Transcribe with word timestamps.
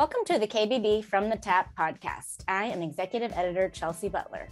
Welcome 0.00 0.24
to 0.28 0.38
the 0.38 0.46
KBB 0.46 1.04
From 1.04 1.28
the 1.28 1.36
Tap 1.36 1.76
podcast. 1.76 2.42
I 2.48 2.64
am 2.64 2.80
executive 2.80 3.32
editor 3.34 3.68
Chelsea 3.68 4.08
Butler. 4.08 4.48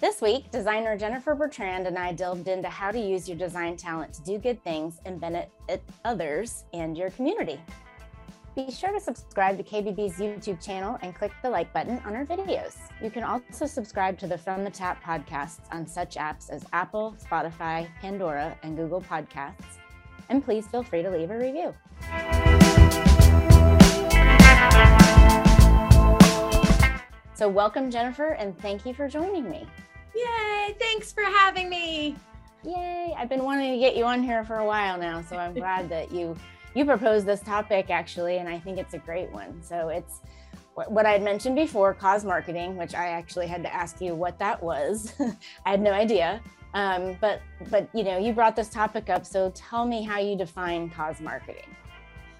This 0.00 0.22
week, 0.22 0.52
designer 0.52 0.96
Jennifer 0.96 1.34
Bertrand 1.34 1.88
and 1.88 1.98
I 1.98 2.12
delved 2.12 2.46
into 2.46 2.68
how 2.68 2.92
to 2.92 3.00
use 3.00 3.28
your 3.28 3.36
design 3.36 3.76
talent 3.76 4.14
to 4.14 4.22
do 4.22 4.38
good 4.38 4.62
things 4.62 5.00
and 5.04 5.20
benefit 5.20 5.82
others 6.04 6.66
and 6.72 6.96
your 6.96 7.10
community. 7.10 7.60
Be 8.54 8.70
sure 8.70 8.92
to 8.92 9.00
subscribe 9.00 9.56
to 9.56 9.64
KBB's 9.64 10.20
YouTube 10.20 10.64
channel 10.64 11.00
and 11.02 11.16
click 11.16 11.32
the 11.42 11.50
like 11.50 11.72
button 11.72 12.00
on 12.06 12.14
our 12.14 12.24
videos. 12.24 12.76
You 13.02 13.10
can 13.10 13.24
also 13.24 13.66
subscribe 13.66 14.16
to 14.20 14.28
the 14.28 14.38
From 14.38 14.62
the 14.62 14.70
Tap 14.70 15.02
podcasts 15.02 15.62
on 15.72 15.88
such 15.88 16.14
apps 16.14 16.48
as 16.48 16.64
Apple, 16.72 17.16
Spotify, 17.20 17.88
Pandora, 18.00 18.56
and 18.62 18.76
Google 18.76 19.00
Podcasts. 19.00 19.80
And 20.28 20.44
please 20.44 20.68
feel 20.68 20.84
free 20.84 21.02
to 21.02 21.10
leave 21.10 21.32
a 21.32 21.36
review. 21.36 21.74
So, 27.34 27.50
welcome, 27.50 27.90
Jennifer, 27.90 28.28
and 28.28 28.58
thank 28.60 28.86
you 28.86 28.94
for 28.94 29.08
joining 29.08 29.50
me. 29.50 29.66
Yay! 30.14 30.74
Thanks 30.78 31.12
for 31.12 31.22
having 31.22 31.68
me. 31.68 32.16
Yay! 32.64 33.14
I've 33.16 33.28
been 33.28 33.44
wanting 33.44 33.72
to 33.72 33.78
get 33.78 33.94
you 33.94 34.04
on 34.04 34.22
here 34.22 34.42
for 34.42 34.56
a 34.56 34.64
while 34.64 34.98
now, 34.98 35.20
so 35.20 35.36
I'm 35.36 35.52
glad 35.52 35.88
that 35.90 36.10
you 36.10 36.34
you 36.74 36.84
proposed 36.84 37.26
this 37.26 37.40
topic 37.40 37.90
actually, 37.90 38.38
and 38.38 38.48
I 38.48 38.58
think 38.58 38.78
it's 38.78 38.94
a 38.94 38.98
great 38.98 39.30
one. 39.32 39.62
So 39.62 39.88
it's 39.88 40.20
what 40.74 41.06
I 41.06 41.12
had 41.12 41.22
mentioned 41.22 41.56
before, 41.56 41.94
cause 41.94 42.24
marketing, 42.24 42.76
which 42.76 42.94
I 42.94 43.08
actually 43.08 43.46
had 43.46 43.62
to 43.62 43.74
ask 43.74 44.00
you 44.00 44.14
what 44.14 44.38
that 44.38 44.62
was. 44.62 45.14
I 45.66 45.70
had 45.70 45.80
no 45.80 45.92
idea. 45.92 46.40
Um, 46.74 47.16
but 47.20 47.40
but 47.70 47.88
you 47.94 48.02
know, 48.02 48.18
you 48.18 48.32
brought 48.32 48.56
this 48.56 48.68
topic 48.68 49.08
up, 49.08 49.24
so 49.24 49.52
tell 49.54 49.86
me 49.86 50.02
how 50.02 50.18
you 50.18 50.36
define 50.36 50.90
cause 50.90 51.20
marketing. 51.20 51.76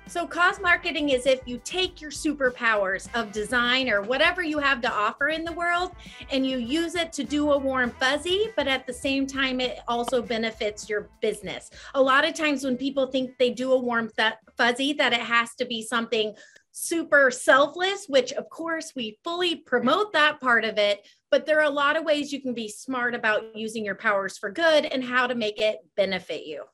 So, 0.09 0.25
cause 0.25 0.61
marketing 0.61 1.09
is 1.09 1.27
if 1.27 1.41
you 1.47 1.61
take 1.65 2.01
your 2.01 2.13
superpowers 2.13 3.09
of 3.15 3.33
design 3.33 3.91
or 3.91 4.03
whatever 4.03 4.41
you 4.41 4.61
have 4.61 4.81
to 4.83 4.93
offer 4.93 5.29
in 5.29 5.45
the 5.45 5.53
world 5.53 5.91
and 6.31 6.47
you 6.47 6.59
use 6.59 6.95
it 6.95 7.13
to 7.15 7.25
do 7.25 7.51
a 7.51 7.59
warm 7.59 7.91
fuzzy, 7.91 8.53
but 8.57 8.69
at 8.69 8.87
the 8.87 8.93
same 8.93 9.27
time, 9.27 9.61
it 9.61 9.81
also 9.89 10.23
benefits 10.23 10.89
your 10.89 11.11
business. 11.21 11.71
A 11.95 12.01
lot 12.01 12.25
of 12.25 12.35
times, 12.35 12.63
when 12.63 12.77
people 12.77 13.09
think 13.09 13.37
they 13.39 13.51
do 13.51 13.73
a 13.73 13.79
warm 13.79 14.09
fuzzy, 14.57 14.93
that 14.93 15.13
it 15.13 15.21
has 15.21 15.57
to 15.57 15.65
be 15.65 15.83
something 15.83 16.35
super 16.71 17.31
selfless, 17.31 18.07
which 18.07 18.33
of 18.35 18.49
course 18.49 18.93
we 18.95 19.19
fully 19.25 19.57
promote 19.57 20.13
that 20.13 20.41
part 20.41 20.65
of 20.65 20.79
it. 20.79 21.07
But 21.33 21.47
there 21.47 21.59
are 21.59 21.65
a 21.65 21.71
lot 21.71 21.97
of 21.97 22.05
ways 22.05 22.33
you 22.33 22.41
can 22.41 22.55
be 22.55 22.69
smart 22.69 23.15
about 23.15 23.57
using 23.57 23.85
your 23.85 23.95
powers 23.97 24.39
for 24.39 24.51
good 24.51 24.85
and 24.85 25.03
how 25.03 25.27
to 25.27 25.35
make 25.35 25.61
it 25.61 25.79
benefit 25.97 26.47
you. 26.47 26.65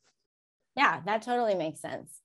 Yeah, 0.76 1.00
that 1.06 1.22
totally 1.22 1.54
makes 1.54 1.80
sense. 1.80 2.21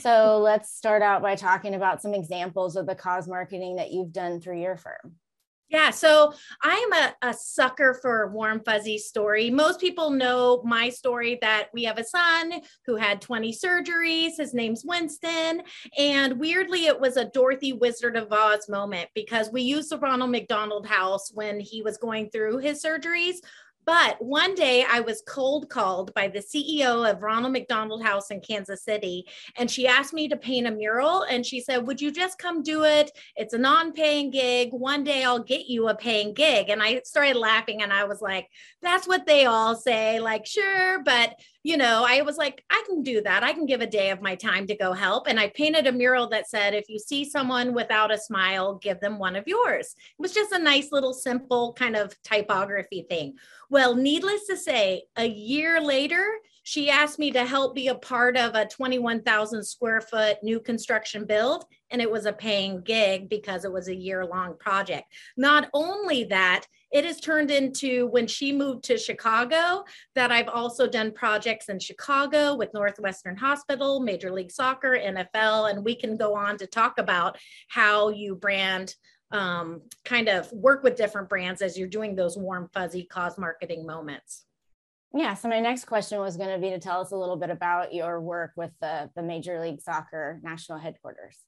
So 0.00 0.38
let's 0.38 0.74
start 0.74 1.02
out 1.02 1.22
by 1.22 1.34
talking 1.34 1.74
about 1.74 2.02
some 2.02 2.14
examples 2.14 2.76
of 2.76 2.86
the 2.86 2.94
cause 2.94 3.28
marketing 3.28 3.76
that 3.76 3.92
you've 3.92 4.12
done 4.12 4.40
through 4.40 4.60
your 4.60 4.76
firm. 4.76 5.16
Yeah, 5.68 5.90
so 5.90 6.32
I'm 6.62 6.92
a, 6.92 7.14
a 7.22 7.34
sucker 7.34 7.98
for 8.00 8.22
a 8.22 8.28
warm 8.28 8.62
fuzzy 8.64 8.98
story. 8.98 9.50
Most 9.50 9.80
people 9.80 10.10
know 10.10 10.62
my 10.64 10.90
story 10.90 11.38
that 11.42 11.70
we 11.74 11.82
have 11.84 11.98
a 11.98 12.04
son 12.04 12.60
who 12.84 12.94
had 12.94 13.20
20 13.20 13.52
surgeries. 13.52 14.36
His 14.38 14.54
name's 14.54 14.84
Winston. 14.84 15.62
And 15.98 16.38
weirdly, 16.38 16.86
it 16.86 17.00
was 17.00 17.16
a 17.16 17.24
Dorothy 17.30 17.72
Wizard 17.72 18.16
of 18.16 18.32
Oz 18.32 18.68
moment 18.68 19.08
because 19.12 19.50
we 19.50 19.62
used 19.62 19.90
the 19.90 19.98
Ronald 19.98 20.30
McDonald 20.30 20.86
House 20.86 21.32
when 21.34 21.58
he 21.58 21.82
was 21.82 21.98
going 21.98 22.30
through 22.30 22.58
his 22.58 22.80
surgeries 22.80 23.38
but 23.86 24.20
one 24.20 24.56
day 24.56 24.84
I 24.90 24.98
was 24.98 25.22
cold 25.26 25.70
called 25.70 26.12
by 26.12 26.26
the 26.26 26.40
CEO 26.40 27.08
of 27.08 27.22
Ronald 27.22 27.52
McDonald 27.52 28.02
House 28.02 28.32
in 28.32 28.40
Kansas 28.40 28.82
City. 28.82 29.26
And 29.56 29.70
she 29.70 29.86
asked 29.86 30.12
me 30.12 30.26
to 30.28 30.36
paint 30.36 30.66
a 30.66 30.72
mural. 30.72 31.22
And 31.22 31.46
she 31.46 31.60
said, 31.60 31.86
Would 31.86 32.00
you 32.00 32.10
just 32.10 32.36
come 32.36 32.64
do 32.64 32.82
it? 32.82 33.12
It's 33.36 33.54
a 33.54 33.58
non 33.58 33.92
paying 33.92 34.30
gig. 34.30 34.70
One 34.72 35.04
day 35.04 35.22
I'll 35.22 35.42
get 35.42 35.66
you 35.68 35.88
a 35.88 35.94
paying 35.94 36.34
gig. 36.34 36.68
And 36.68 36.82
I 36.82 37.00
started 37.04 37.36
laughing 37.36 37.80
and 37.82 37.92
I 37.92 38.04
was 38.04 38.20
like, 38.20 38.48
That's 38.82 39.06
what 39.06 39.24
they 39.24 39.46
all 39.46 39.76
say. 39.76 40.18
Like, 40.18 40.46
sure. 40.46 41.02
But 41.04 41.36
you 41.66 41.76
know, 41.76 42.04
I 42.06 42.22
was 42.22 42.36
like, 42.36 42.62
I 42.70 42.80
can 42.86 43.02
do 43.02 43.20
that. 43.22 43.42
I 43.42 43.52
can 43.52 43.66
give 43.66 43.80
a 43.80 43.88
day 43.88 44.10
of 44.10 44.22
my 44.22 44.36
time 44.36 44.68
to 44.68 44.76
go 44.76 44.92
help. 44.92 45.26
And 45.26 45.40
I 45.40 45.48
painted 45.48 45.88
a 45.88 45.92
mural 45.92 46.28
that 46.28 46.48
said, 46.48 46.74
if 46.74 46.88
you 46.88 47.00
see 47.00 47.24
someone 47.24 47.74
without 47.74 48.14
a 48.14 48.18
smile, 48.18 48.76
give 48.76 49.00
them 49.00 49.18
one 49.18 49.34
of 49.34 49.48
yours. 49.48 49.96
It 50.16 50.22
was 50.22 50.32
just 50.32 50.52
a 50.52 50.60
nice 50.60 50.92
little 50.92 51.12
simple 51.12 51.72
kind 51.72 51.96
of 51.96 52.14
typography 52.22 53.04
thing. 53.10 53.34
Well, 53.68 53.94
needless 53.96 54.46
to 54.46 54.56
say, 54.56 55.04
a 55.16 55.26
year 55.26 55.80
later, 55.80 56.24
she 56.62 56.90
asked 56.90 57.20
me 57.20 57.30
to 57.30 57.44
help 57.44 57.76
be 57.76 57.88
a 57.88 57.94
part 57.94 58.36
of 58.36 58.54
a 58.54 58.66
21,000 58.66 59.62
square 59.62 60.00
foot 60.00 60.38
new 60.42 60.58
construction 60.58 61.24
build. 61.24 61.64
And 61.90 62.02
it 62.02 62.10
was 62.10 62.26
a 62.26 62.32
paying 62.32 62.80
gig 62.80 63.28
because 63.28 63.64
it 63.64 63.72
was 63.72 63.86
a 63.86 63.94
year 63.94 64.26
long 64.26 64.56
project. 64.58 65.12
Not 65.36 65.68
only 65.72 66.24
that, 66.24 66.66
it 66.90 67.04
has 67.04 67.20
turned 67.20 67.50
into 67.50 68.06
when 68.08 68.26
she 68.26 68.52
moved 68.52 68.84
to 68.84 68.98
Chicago 68.98 69.84
that 70.16 70.32
I've 70.32 70.48
also 70.48 70.88
done 70.88 71.12
projects 71.12 71.68
in 71.68 71.78
Chicago 71.78 72.56
with 72.56 72.74
Northwestern 72.74 73.36
Hospital, 73.36 74.00
Major 74.00 74.32
League 74.32 74.50
Soccer, 74.50 74.98
NFL, 74.98 75.70
and 75.70 75.84
we 75.84 75.94
can 75.94 76.16
go 76.16 76.34
on 76.34 76.56
to 76.58 76.66
talk 76.66 76.98
about 76.98 77.38
how 77.68 78.08
you 78.08 78.34
brand 78.34 78.94
um, 79.32 79.82
kind 80.04 80.28
of 80.28 80.50
work 80.52 80.82
with 80.82 80.96
different 80.96 81.28
brands 81.28 81.62
as 81.62 81.78
you're 81.78 81.88
doing 81.88 82.14
those 82.14 82.36
warm, 82.36 82.68
fuzzy 82.72 83.04
cause 83.04 83.38
marketing 83.38 83.86
moments. 83.86 84.44
Yeah. 85.14 85.34
So 85.34 85.48
my 85.48 85.60
next 85.60 85.86
question 85.86 86.18
was 86.18 86.36
going 86.36 86.50
to 86.50 86.58
be 86.58 86.70
to 86.70 86.78
tell 86.78 87.00
us 87.00 87.12
a 87.12 87.16
little 87.16 87.36
bit 87.36 87.50
about 87.50 87.94
your 87.94 88.20
work 88.20 88.52
with 88.56 88.72
the, 88.80 89.10
the 89.16 89.22
Major 89.22 89.60
League 89.60 89.80
Soccer 89.80 90.40
national 90.42 90.78
headquarters 90.78 91.38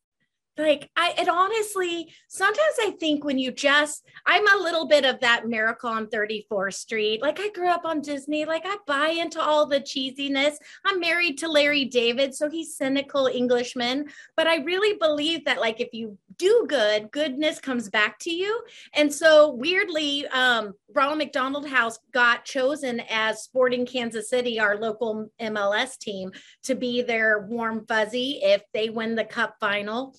like 0.58 0.90
I 0.96 1.14
it 1.16 1.28
honestly 1.28 2.12
sometimes 2.28 2.74
I 2.80 2.90
think 2.98 3.24
when 3.24 3.38
you 3.38 3.52
just 3.52 4.04
I'm 4.26 4.46
a 4.46 4.62
little 4.62 4.86
bit 4.86 5.04
of 5.04 5.20
that 5.20 5.46
miracle 5.46 5.90
on 5.90 6.08
34th 6.08 6.74
Street. 6.74 7.22
Like 7.22 7.40
I 7.40 7.50
grew 7.50 7.68
up 7.68 7.84
on 7.84 8.00
Disney, 8.00 8.44
like 8.44 8.62
I 8.64 8.76
buy 8.86 9.08
into 9.08 9.40
all 9.40 9.66
the 9.66 9.80
cheesiness. 9.80 10.56
I'm 10.84 11.00
married 11.00 11.38
to 11.38 11.48
Larry 11.48 11.84
David, 11.84 12.34
so 12.34 12.50
he's 12.50 12.76
cynical 12.76 13.26
Englishman, 13.26 14.06
but 14.36 14.46
I 14.46 14.56
really 14.56 14.98
believe 14.98 15.44
that 15.44 15.60
like 15.60 15.80
if 15.80 15.88
you 15.92 16.18
do 16.36 16.66
good, 16.68 17.10
goodness 17.10 17.60
comes 17.60 17.88
back 17.88 18.18
to 18.20 18.30
you. 18.30 18.62
And 18.94 19.12
so 19.12 19.50
weirdly, 19.50 20.26
um, 20.28 20.74
Ronald 20.94 21.18
McDonald 21.18 21.68
House 21.68 21.98
got 22.12 22.44
chosen 22.44 23.02
as 23.10 23.42
Sporting 23.42 23.84
Kansas 23.84 24.30
City, 24.30 24.58
our 24.60 24.76
local 24.76 25.30
MLS 25.40 25.98
team, 25.98 26.30
to 26.64 26.74
be 26.74 27.02
their 27.02 27.40
warm 27.40 27.84
fuzzy 27.86 28.40
if 28.42 28.62
they 28.72 28.88
win 28.88 29.14
the 29.14 29.24
cup 29.24 29.56
final 29.60 30.14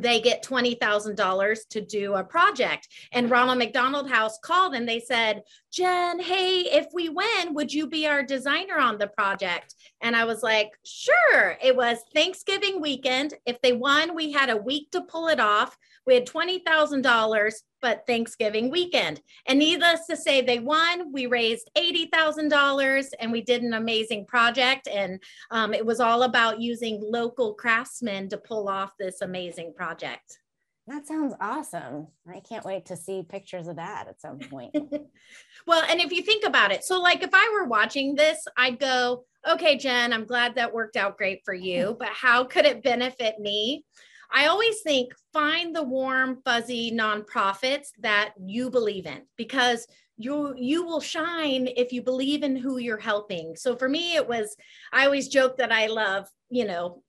they 0.00 0.20
get 0.20 0.44
$20,000 0.44 1.68
to 1.68 1.80
do 1.80 2.14
a 2.14 2.24
project. 2.24 2.88
And 3.12 3.30
Ronald 3.30 3.58
McDonald 3.58 4.10
House 4.10 4.38
called 4.42 4.74
and 4.74 4.88
they 4.88 5.00
said, 5.00 5.42
Jen, 5.70 6.18
hey, 6.20 6.60
if 6.60 6.86
we 6.92 7.08
win, 7.08 7.54
would 7.54 7.72
you 7.72 7.86
be 7.86 8.06
our 8.06 8.22
designer 8.22 8.78
on 8.78 8.98
the 8.98 9.08
project? 9.08 9.74
And 10.00 10.16
I 10.16 10.24
was 10.24 10.42
like, 10.42 10.70
sure. 10.84 11.56
It 11.62 11.76
was 11.76 11.98
Thanksgiving 12.14 12.80
weekend. 12.80 13.34
If 13.46 13.60
they 13.60 13.72
won, 13.72 14.14
we 14.14 14.32
had 14.32 14.50
a 14.50 14.56
week 14.56 14.90
to 14.92 15.02
pull 15.02 15.28
it 15.28 15.40
off. 15.40 15.76
We 16.08 16.14
had 16.14 16.26
$20,000, 16.26 17.52
but 17.82 18.06
Thanksgiving 18.06 18.70
weekend. 18.70 19.20
And 19.46 19.58
needless 19.58 20.06
to 20.08 20.16
say, 20.16 20.40
they 20.40 20.58
won. 20.58 21.12
We 21.12 21.26
raised 21.26 21.70
$80,000 21.76 23.10
and 23.20 23.30
we 23.30 23.42
did 23.42 23.62
an 23.62 23.74
amazing 23.74 24.24
project. 24.24 24.88
And 24.88 25.22
um, 25.50 25.74
it 25.74 25.84
was 25.84 26.00
all 26.00 26.22
about 26.22 26.62
using 26.62 26.98
local 27.04 27.52
craftsmen 27.52 28.30
to 28.30 28.38
pull 28.38 28.70
off 28.70 28.92
this 28.98 29.20
amazing 29.20 29.74
project. 29.76 30.38
That 30.86 31.06
sounds 31.06 31.34
awesome. 31.42 32.06
I 32.26 32.40
can't 32.40 32.64
wait 32.64 32.86
to 32.86 32.96
see 32.96 33.22
pictures 33.22 33.68
of 33.68 33.76
that 33.76 34.08
at 34.08 34.22
some 34.22 34.38
point. 34.38 34.74
well, 35.66 35.84
and 35.90 36.00
if 36.00 36.10
you 36.10 36.22
think 36.22 36.46
about 36.46 36.72
it, 36.72 36.84
so 36.84 37.02
like 37.02 37.22
if 37.22 37.34
I 37.34 37.50
were 37.52 37.68
watching 37.68 38.14
this, 38.14 38.46
I'd 38.56 38.80
go, 38.80 39.26
okay, 39.46 39.76
Jen, 39.76 40.14
I'm 40.14 40.24
glad 40.24 40.54
that 40.54 40.72
worked 40.72 40.96
out 40.96 41.18
great 41.18 41.42
for 41.44 41.52
you, 41.52 41.96
but 41.98 42.08
how 42.08 42.44
could 42.44 42.64
it 42.64 42.82
benefit 42.82 43.38
me? 43.38 43.84
I 44.32 44.46
always 44.46 44.80
think 44.82 45.14
find 45.32 45.74
the 45.74 45.82
warm, 45.82 46.40
fuzzy 46.44 46.92
nonprofits 46.92 47.88
that 48.00 48.34
you 48.38 48.70
believe 48.70 49.06
in 49.06 49.22
because 49.36 49.86
you 50.18 50.54
you 50.56 50.84
will 50.84 51.00
shine 51.00 51.68
if 51.76 51.92
you 51.92 52.02
believe 52.02 52.42
in 52.42 52.56
who 52.56 52.78
you're 52.78 52.98
helping. 52.98 53.56
So 53.56 53.76
for 53.76 53.88
me 53.88 54.16
it 54.16 54.28
was 54.28 54.56
I 54.92 55.04
always 55.04 55.28
joke 55.28 55.56
that 55.58 55.72
I 55.72 55.86
love, 55.86 56.28
you 56.50 56.64
know, 56.66 57.02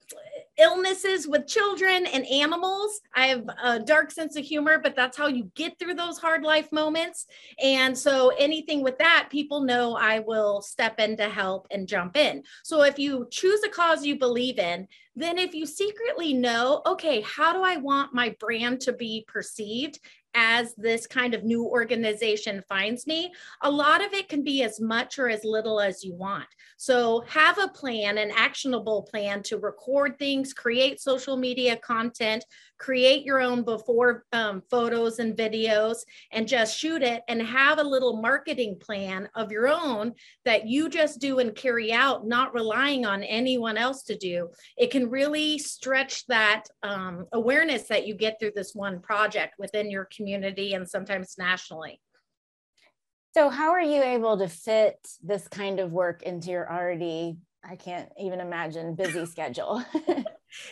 illnesses 0.59 1.27
with 1.27 1.47
children 1.47 2.06
and 2.06 2.25
animals. 2.27 3.01
I 3.15 3.27
have 3.27 3.50
a 3.63 3.79
dark 3.79 4.11
sense 4.11 4.35
of 4.35 4.44
humor, 4.44 4.79
but 4.79 4.95
that's 4.95 5.17
how 5.17 5.27
you 5.27 5.51
get 5.56 5.79
through 5.79 5.95
those 5.95 6.17
hard 6.17 6.44
life 6.44 6.71
moments. 6.71 7.27
And 7.61 7.97
so 7.97 8.31
anything 8.38 8.83
with 8.83 8.97
that, 9.00 9.29
people 9.31 9.61
know 9.61 9.95
I 9.95 10.19
will 10.19 10.61
step 10.61 11.00
in 11.00 11.17
to 11.17 11.29
help 11.29 11.67
and 11.71 11.88
jump 11.88 12.17
in. 12.17 12.44
So 12.63 12.83
if 12.83 13.00
you 13.00 13.27
choose 13.31 13.63
a 13.63 13.69
cause 13.69 14.06
you 14.06 14.17
believe 14.17 14.59
in, 14.59 14.88
then 15.15 15.38
if 15.38 15.53
you 15.53 15.65
secretly 15.65 16.33
know, 16.33 16.81
okay, 16.85 17.21
how 17.21 17.51
do 17.51 17.61
I 17.61 17.77
want 17.77 18.13
my 18.13 18.35
brand 18.39 18.79
to 18.81 18.94
be 18.94 19.25
perceived? 19.27 20.00
As 20.33 20.73
this 20.75 21.07
kind 21.07 21.33
of 21.33 21.43
new 21.43 21.65
organization 21.65 22.63
finds 22.69 23.07
me, 23.07 23.33
a 23.63 23.69
lot 23.69 24.05
of 24.05 24.13
it 24.13 24.29
can 24.29 24.43
be 24.43 24.63
as 24.63 24.79
much 24.79 25.19
or 25.19 25.29
as 25.29 25.43
little 25.43 25.79
as 25.79 26.03
you 26.03 26.13
want. 26.13 26.47
So 26.77 27.23
have 27.27 27.57
a 27.57 27.67
plan, 27.67 28.17
an 28.17 28.31
actionable 28.35 29.03
plan 29.03 29.43
to 29.43 29.57
record 29.57 30.17
things, 30.17 30.53
create 30.53 31.01
social 31.01 31.35
media 31.35 31.75
content, 31.77 32.45
create 32.77 33.25
your 33.25 33.41
own 33.41 33.63
before 33.63 34.23
um, 34.31 34.61
photos 34.69 35.19
and 35.19 35.35
videos, 35.35 35.97
and 36.31 36.47
just 36.47 36.77
shoot 36.77 37.01
it 37.01 37.23
and 37.27 37.41
have 37.41 37.79
a 37.79 37.83
little 37.83 38.21
marketing 38.21 38.77
plan 38.79 39.27
of 39.35 39.51
your 39.51 39.67
own 39.67 40.13
that 40.45 40.67
you 40.67 40.87
just 40.89 41.19
do 41.19 41.39
and 41.39 41.55
carry 41.55 41.91
out, 41.91 42.25
not 42.25 42.53
relying 42.53 43.05
on 43.05 43.23
anyone 43.23 43.77
else 43.77 44.03
to 44.03 44.15
do. 44.15 44.47
It 44.77 44.91
can 44.91 45.09
really 45.09 45.57
stretch 45.57 46.25
that 46.27 46.65
um, 46.83 47.25
awareness 47.33 47.83
that 47.87 48.07
you 48.07 48.15
get 48.15 48.39
through 48.39 48.53
this 48.55 48.73
one 48.73 49.01
project 49.01 49.55
within 49.59 49.91
your 49.91 50.05
community 50.05 50.19
and 50.19 50.88
sometimes 50.88 51.36
nationally. 51.38 52.00
So, 53.36 53.50
how 53.50 53.71
are 53.71 53.81
you 53.81 54.01
able 54.01 54.38
to 54.39 54.48
fit 54.48 54.98
this 55.24 55.48
kind 55.48 55.80
of 55.80 55.92
work 55.92 56.24
into 56.24 56.50
your 56.50 56.71
already, 56.71 57.38
I 57.63 57.75
can't 57.75 58.10
even 58.19 58.39
imagine, 58.39 58.95
busy 58.95 59.25
schedule? 59.27 59.83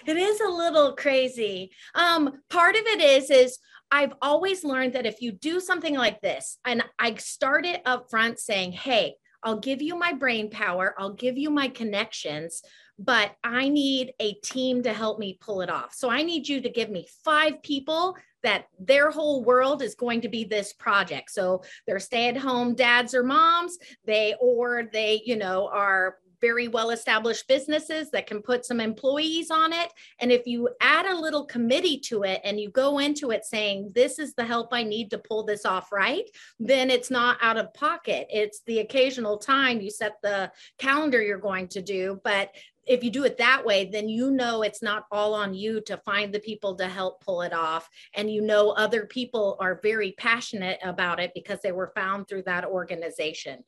it 0.05 0.17
is 0.17 0.41
a 0.41 0.49
little 0.49 0.95
crazy. 0.95 1.71
Um, 1.93 2.41
part 2.49 2.75
of 2.75 2.81
it 2.85 3.01
is, 3.01 3.29
is 3.29 3.59
I've 3.91 4.13
always 4.21 4.63
learned 4.63 4.93
that 4.93 5.05
if 5.05 5.21
you 5.21 5.31
do 5.31 5.59
something 5.59 5.95
like 5.95 6.19
this, 6.21 6.57
and 6.65 6.83
I 6.97 7.13
started 7.15 7.81
up 7.85 8.09
front 8.09 8.39
saying, 8.39 8.71
hey, 8.71 9.15
I'll 9.43 9.59
give 9.59 9.81
you 9.81 9.95
my 9.95 10.13
brain 10.13 10.49
power, 10.49 10.95
I'll 10.97 11.13
give 11.13 11.37
you 11.37 11.49
my 11.51 11.67
connections, 11.67 12.63
but 12.99 13.35
I 13.43 13.69
need 13.69 14.13
a 14.19 14.33
team 14.35 14.83
to 14.83 14.93
help 14.93 15.19
me 15.19 15.37
pull 15.39 15.61
it 15.61 15.69
off. 15.69 15.93
So 15.93 16.09
I 16.09 16.23
need 16.23 16.47
you 16.47 16.61
to 16.61 16.69
give 16.69 16.89
me 16.89 17.07
five 17.23 17.61
people 17.61 18.15
that 18.43 18.67
their 18.79 19.09
whole 19.11 19.43
world 19.43 19.81
is 19.81 19.95
going 19.95 20.21
to 20.21 20.29
be 20.29 20.43
this 20.43 20.73
project. 20.73 21.31
So 21.31 21.63
they're 21.85 21.99
stay-at-home 21.99 22.75
dads 22.75 23.13
or 23.13 23.23
moms, 23.23 23.77
they 24.05 24.35
or 24.39 24.89
they, 24.91 25.21
you 25.25 25.35
know, 25.35 25.67
are 25.67 26.17
very 26.39 26.67
well 26.67 26.91
established 26.91 27.47
businesses 27.47 28.11
that 28.11 28.27
can 28.27 28.43
put 28.43 28.63
some 28.63 28.79
employees 28.79 29.49
on 29.49 29.73
it. 29.73 29.91
And 30.19 30.31
if 30.31 30.45
you 30.45 30.69
add 30.81 31.07
a 31.07 31.19
little 31.19 31.45
committee 31.45 31.99
to 32.01 32.23
it 32.23 32.41
and 32.43 32.59
you 32.59 32.69
go 32.69 32.99
into 32.99 33.31
it 33.31 33.43
saying, 33.43 33.91
this 33.95 34.19
is 34.19 34.35
the 34.35 34.45
help 34.45 34.69
I 34.71 34.83
need 34.83 35.09
to 35.11 35.17
pull 35.17 35.43
this 35.43 35.65
off 35.65 35.91
right, 35.91 36.29
then 36.59 36.91
it's 36.91 37.09
not 37.09 37.39
out 37.41 37.57
of 37.57 37.73
pocket. 37.73 38.27
It's 38.29 38.61
the 38.67 38.79
occasional 38.79 39.39
time 39.39 39.81
you 39.81 39.89
set 39.89 40.21
the 40.21 40.51
calendar 40.77 41.21
you're 41.21 41.39
going 41.39 41.69
to 41.69 41.81
do, 41.81 42.21
but 42.23 42.51
if 42.87 43.03
you 43.03 43.11
do 43.11 43.25
it 43.25 43.37
that 43.37 43.65
way, 43.65 43.85
then 43.85 44.09
you 44.09 44.31
know 44.31 44.63
it's 44.63 44.81
not 44.81 45.05
all 45.11 45.33
on 45.33 45.53
you 45.53 45.81
to 45.81 45.97
find 45.97 46.33
the 46.33 46.39
people 46.39 46.75
to 46.75 46.87
help 46.87 47.23
pull 47.23 47.41
it 47.41 47.53
off. 47.53 47.89
And 48.15 48.31
you 48.31 48.41
know 48.41 48.71
other 48.71 49.05
people 49.05 49.57
are 49.59 49.79
very 49.83 50.13
passionate 50.13 50.79
about 50.83 51.19
it 51.19 51.31
because 51.33 51.59
they 51.61 51.71
were 51.71 51.91
found 51.95 52.27
through 52.27 52.43
that 52.43 52.65
organization. 52.65 53.63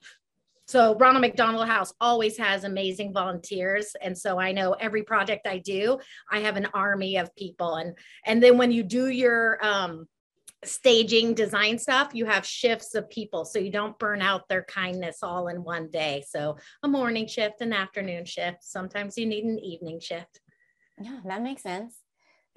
So 0.70 0.96
Ronald 0.98 1.22
McDonald 1.22 1.68
House 1.68 1.92
always 2.00 2.38
has 2.38 2.64
amazing 2.64 3.12
volunteers. 3.12 3.96
And 4.02 4.16
so 4.16 4.40
I 4.40 4.52
know 4.52 4.74
every 4.74 5.02
project 5.02 5.48
I 5.48 5.58
do, 5.58 5.98
I 6.32 6.42
have 6.42 6.58
an 6.58 6.68
army 6.76 7.18
of 7.18 7.36
people. 7.36 7.76
And 7.76 7.98
and 8.26 8.42
then 8.42 8.58
when 8.58 8.72
you 8.72 8.84
do 8.84 9.08
your 9.08 9.58
um 9.66 10.08
staging 10.66 11.34
design 11.34 11.78
stuff, 11.80 12.12
you 12.14 12.26
have 12.26 12.46
shifts 12.46 12.96
of 12.96 13.10
people 13.10 13.46
so 13.46 13.60
you 13.60 13.72
don't 13.72 13.98
burn 14.00 14.22
out 14.22 14.48
their 14.50 14.64
kindness 14.64 15.20
all 15.24 15.48
in 15.48 15.64
one 15.64 15.90
day. 15.90 16.24
So 16.28 16.58
a 16.84 16.88
morning 16.88 17.28
shift, 17.28 17.62
an 17.62 17.74
afternoon 17.74 18.26
shift. 18.26 18.64
Sometimes 18.64 19.18
you 19.18 19.26
need 19.26 19.46
an 19.46 19.60
evening 19.60 20.00
shift. 20.00 20.42
Yeah, 21.02 21.20
that 21.26 21.42
makes 21.42 21.64
sense. 21.64 21.98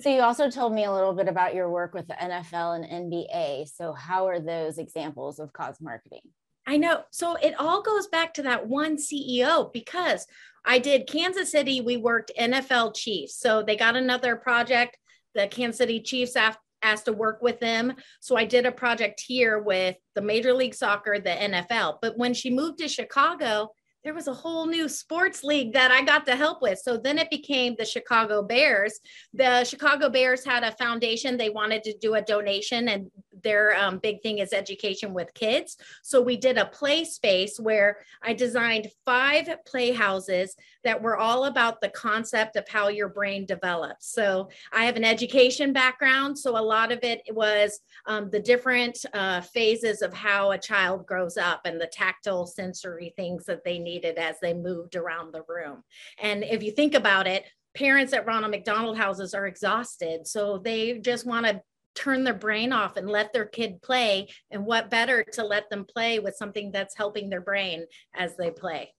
So 0.01 0.11
you 0.11 0.23
also 0.23 0.51
told 0.51 0.73
me 0.73 0.85
a 0.85 0.93
little 0.93 1.13
bit 1.13 1.29
about 1.29 1.55
your 1.55 1.71
work 1.71 1.95
with 1.95 2.09
the 2.09 2.15
NFL 2.15 2.77
and 2.77 3.13
NBA. 3.13 3.69
So 3.69 3.93
how 3.93 4.27
are 4.27 4.41
those 4.41 4.79
examples 4.79 5.39
of 5.39 5.53
cause 5.53 5.81
marketing? 5.81 6.23
I 6.67 6.77
know. 6.77 7.03
So 7.11 7.37
it 7.37 7.55
all 7.59 7.83
goes 7.83 8.09
back 8.09 8.35
to 8.35 8.43
that 8.43 8.67
one 8.67 8.97
CEO 8.97 9.73
because 9.73 10.27
I 10.65 10.79
did 10.79 11.09
Kansas 11.09 11.51
City, 11.51 11.81
we 11.81 11.97
worked 11.97 12.33
NFL 12.39 12.97
Chiefs. 12.97 13.39
So 13.39 13.63
they 13.63 13.77
got 13.77 13.97
another 13.97 14.37
project 14.37 14.97
the 15.35 15.47
Kansas 15.49 15.79
City 15.79 16.01
Chiefs 16.01 16.37
after 16.37 16.61
asked 16.83 17.07
to 17.07 17.13
work 17.13 17.43
with 17.43 17.61
them. 17.61 17.95
So 18.21 18.37
I 18.37 18.45
did 18.45 18.67
a 18.67 18.73
project 18.73 19.23
here 19.27 19.59
with 19.59 19.97
the 20.15 20.23
Major 20.23 20.53
League 20.53 20.75
Soccer, 20.75 21.19
the 21.19 21.31
NFL. 21.31 21.99
But 22.03 22.19
when 22.19 22.35
she 22.35 22.51
moved 22.51 22.79
to 22.79 22.89
Chicago, 22.89 23.71
there 24.05 24.15
was 24.15 24.27
a 24.27 24.35
whole 24.35 24.67
new 24.67 24.89
sports 24.89 25.45
league 25.45 25.75
that 25.75 25.93
I 25.93 26.03
got 26.03 26.27
to 26.27 26.37
help 26.37 26.61
with. 26.61 26.79
So 26.81 26.97
then 26.97 27.19
it 27.19 27.31
became 27.31 27.77
the 27.79 27.85
Chicago 27.85 28.43
Bears. 28.43 28.99
The 29.33 29.65
Chicago 29.65 30.09
Bears 30.09 30.45
had 30.45 30.65
a 30.65 30.73
foundation. 30.73 31.37
They 31.37 31.51
wanted 31.51 31.85
to 31.85 31.97
do 31.99 32.15
a 32.15 32.23
donation, 32.23 32.89
and 32.89 33.11
their 33.43 33.77
um, 33.79 33.99
big 33.99 34.23
thing 34.23 34.39
is 34.39 34.53
education 34.53 35.13
with 35.15 35.35
kids. 35.35 35.77
So 36.03 36.21
we 36.21 36.37
did 36.37 36.59
a 36.59 36.67
play 36.67 37.05
space 37.05 37.59
where 37.59 37.99
I 38.23 38.33
designed 38.33 38.89
five 39.05 39.49
playhouses 39.67 40.57
that 40.85 41.01
were 41.01 41.17
all 41.17 41.45
about 41.45 41.81
the 41.81 41.89
concept 41.89 42.57
of 42.57 42.69
how 42.69 42.89
your 42.89 43.09
brain 43.09 43.47
develops. 43.47 44.13
So 44.13 44.49
I 44.73 44.85
have 44.85 44.97
an 44.97 45.05
education 45.05 45.73
background. 45.73 46.39
So 46.39 46.59
a 46.59 46.61
lot 46.61 46.93
of 46.93 47.01
it 47.03 47.23
was 47.31 47.81
um, 48.07 48.31
the 48.31 48.41
different 48.41 48.99
uh, 49.15 49.41
phases 49.41 50.03
of 50.03 50.13
how 50.13 50.53
a 50.53 50.59
child 50.59 51.07
grows 51.07 51.37
up 51.37 51.63
and 51.65 51.81
the 51.81 51.87
tactile 51.87 52.47
sensory 52.47 53.13
things 53.17 53.45
that 53.47 53.65
they 53.65 53.79
needed 53.79 54.19
as 54.19 54.37
they 54.41 54.55
moved 54.55 54.97
around 54.97 55.33
the 55.33 55.45
room. 55.49 55.83
And 56.21 56.45
if 56.45 56.63
you 56.63 56.73
think 56.73 56.95
about 56.95 57.27
it, 57.27 57.45
parents 57.75 58.13
at 58.13 58.27
Ronald 58.27 58.51
McDonald 58.51 58.99
houses 58.99 59.35
are 59.35 59.47
exhausted. 59.47 60.27
So 60.27 60.59
they 60.59 60.99
just 60.99 61.27
want 61.27 61.47
to 61.47 61.63
turn 61.95 62.25
their 62.25 62.35
brain 62.35 62.73
off 62.73 62.97
and 62.97 63.09
let 63.09 63.33
their 63.33 63.45
kid 63.45 63.83
play. 63.83 64.29
And 64.51 64.67
what 64.67 64.91
better 64.91 65.25
to 65.33 65.45
let 65.45 65.71
them 65.71 65.85
play 65.85 66.19
with 66.19 66.37
something 66.37 66.71
that's 66.73 66.97
helping 66.97 67.31
their 67.31 67.41
brain 67.41 67.87
as 68.15 68.37
they 68.37 68.51
play. 68.51 68.95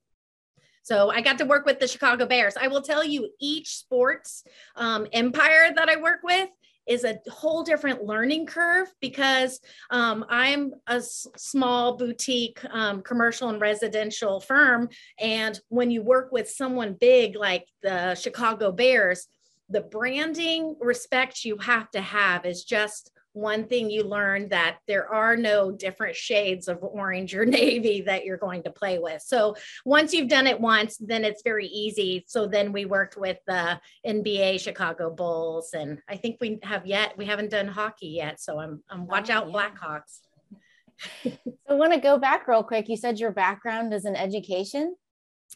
So 0.84 1.10
I 1.10 1.22
got 1.22 1.38
to 1.38 1.46
work 1.46 1.66
with 1.66 1.80
the 1.80 1.88
Chicago 1.88 2.26
Bears. 2.26 2.56
I 2.60 2.68
will 2.68 2.82
tell 2.82 3.04
you, 3.04 3.30
each 3.40 3.78
sports 3.78 4.44
um, 4.76 5.08
empire 5.14 5.72
that 5.76 5.88
I 5.90 5.96
work 5.96 6.20
with 6.24 6.50
is 6.86 7.06
a 7.06 7.18
whole 7.32 7.64
different 7.64 8.04
learning 8.04 8.46
curve 8.46 8.94
because 9.00 9.62
um, 9.90 10.26
I'm 10.28 10.74
a 10.88 10.96
s- 10.96 11.26
small 11.38 11.96
boutique 11.96 12.60
um, 12.70 13.02
commercial 13.02 13.50
and 13.50 13.62
residential 13.62 14.42
firm. 14.42 14.90
And 15.20 15.58
when 15.70 15.92
you 15.92 16.02
work 16.02 16.34
with 16.34 16.50
someone 16.50 16.98
big 17.00 17.38
like 17.38 17.66
the 17.82 18.16
Chicago 18.16 18.74
Bears, 18.74 19.28
the 19.70 19.82
branding 19.82 20.76
respect 20.80 21.46
you 21.46 21.58
have 21.58 21.90
to 21.92 22.02
have 22.02 22.46
is 22.46 22.64
just 22.64 23.12
one 23.34 23.66
thing 23.66 23.90
you 23.90 24.04
learn 24.04 24.48
that 24.50 24.78
there 24.88 25.12
are 25.12 25.36
no 25.36 25.72
different 25.72 26.16
shades 26.16 26.68
of 26.68 26.78
orange 26.82 27.36
or 27.36 27.46
navy 27.48 28.02
that 28.02 28.24
you're 28.24 28.38
going 28.38 28.64
to 28.64 28.72
play 28.72 29.00
with. 29.00 29.22
So 29.22 29.56
once 29.86 30.14
you've 30.14 30.30
done 30.30 30.48
it 30.48 30.60
once, 30.60 30.98
then 30.98 31.26
it's 31.26 31.42
very 31.44 31.68
easy. 31.68 32.24
So 32.28 32.48
then 32.48 32.72
we 32.72 32.86
worked 32.86 33.18
with 33.18 33.38
the 33.48 33.80
NBA 34.06 34.60
Chicago 34.60 35.10
Bulls, 35.10 35.74
and 35.74 36.00
I 36.08 36.16
think 36.16 36.38
we 36.40 36.60
have 36.64 36.86
yet 36.86 37.18
we 37.18 37.26
haven't 37.26 37.50
done 37.50 37.68
hockey 37.68 38.08
yet. 38.08 38.40
So 38.40 38.60
I'm, 38.60 38.84
I'm 38.90 39.02
oh, 39.02 39.06
watch 39.06 39.30
oh, 39.30 39.34
out 39.34 39.50
yeah. 39.50 39.54
Blackhawks. 39.54 40.20
so 41.24 41.54
I 41.70 41.74
want 41.74 41.94
to 41.94 42.00
go 42.00 42.18
back 42.18 42.48
real 42.48 42.64
quick. 42.64 42.88
You 42.88 42.98
said 42.98 43.20
your 43.20 43.32
background 43.32 43.94
is 43.94 44.06
in 44.06 44.16
education. 44.16 44.96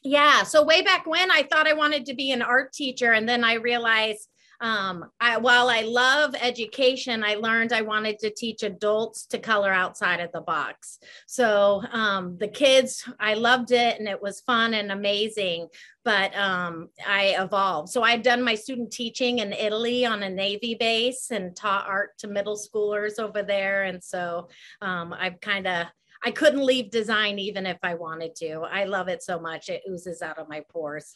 Yeah. 0.04 0.44
So 0.44 0.64
way 0.64 0.82
back 0.82 1.06
when 1.06 1.32
I 1.32 1.44
thought 1.44 1.68
I 1.68 1.74
wanted 1.74 2.06
to 2.06 2.14
be 2.14 2.32
an 2.32 2.42
art 2.42 2.74
teacher, 2.74 3.14
and 3.14 3.28
then 3.28 3.44
I 3.44 3.56
realized 3.56 4.30
um, 4.60 5.12
I, 5.20 5.38
while 5.38 5.70
I 5.70 5.82
love 5.82 6.34
education, 6.42 7.24
I 7.24 7.36
learned 7.36 7.74
I 7.74 7.82
wanted 7.82 8.18
to 8.20 8.32
teach 8.32 8.64
adults 8.64 9.26
to 9.28 9.38
color 9.38 9.72
outside 9.72 10.20
of 10.20 10.32
the 10.32 10.42
box. 10.42 11.00
So 11.28 11.84
um, 11.92 12.38
the 12.40 12.48
kids, 12.48 13.08
I 13.20 13.36
loved 13.36 13.72
it 13.72 14.00
and 14.00 14.08
it 14.08 14.22
was 14.22 14.42
fun 14.42 14.74
and 14.74 14.92
amazing, 14.92 15.68
but 16.04 16.36
um, 16.36 16.90
I 17.08 17.36
evolved. 17.38 17.90
So 17.90 18.02
I'd 18.02 18.24
done 18.24 18.42
my 18.42 18.56
student 18.56 18.92
teaching 18.92 19.40
in 19.40 19.54
Italy 19.54 20.06
on 20.06 20.24
a 20.24 20.30
Navy 20.30 20.74
base 20.74 21.30
and 21.30 21.56
taught 21.56 21.88
art 21.88 22.18
to 22.20 22.28
middle 22.28 22.58
schoolers 22.58 23.20
over 23.20 23.44
there. 23.44 23.84
And 23.84 24.04
so 24.04 24.50
um, 24.82 25.14
I've 25.14 25.40
kind 25.40 25.68
of 25.68 25.86
I 26.24 26.32
couldn't 26.32 26.66
leave 26.66 26.92
design 26.92 27.40
even 27.40 27.66
if 27.66 27.78
I 27.84 27.94
wanted 27.94 28.36
to. 28.38 28.62
I 28.70 28.86
love 28.86 29.08
it 29.08 29.24
so 29.24 29.40
much. 29.40 29.70
It 29.70 29.84
oozes 29.90 30.22
out 30.22 30.40
of 30.40 30.50
my 30.50 30.64
pores. 30.70 31.14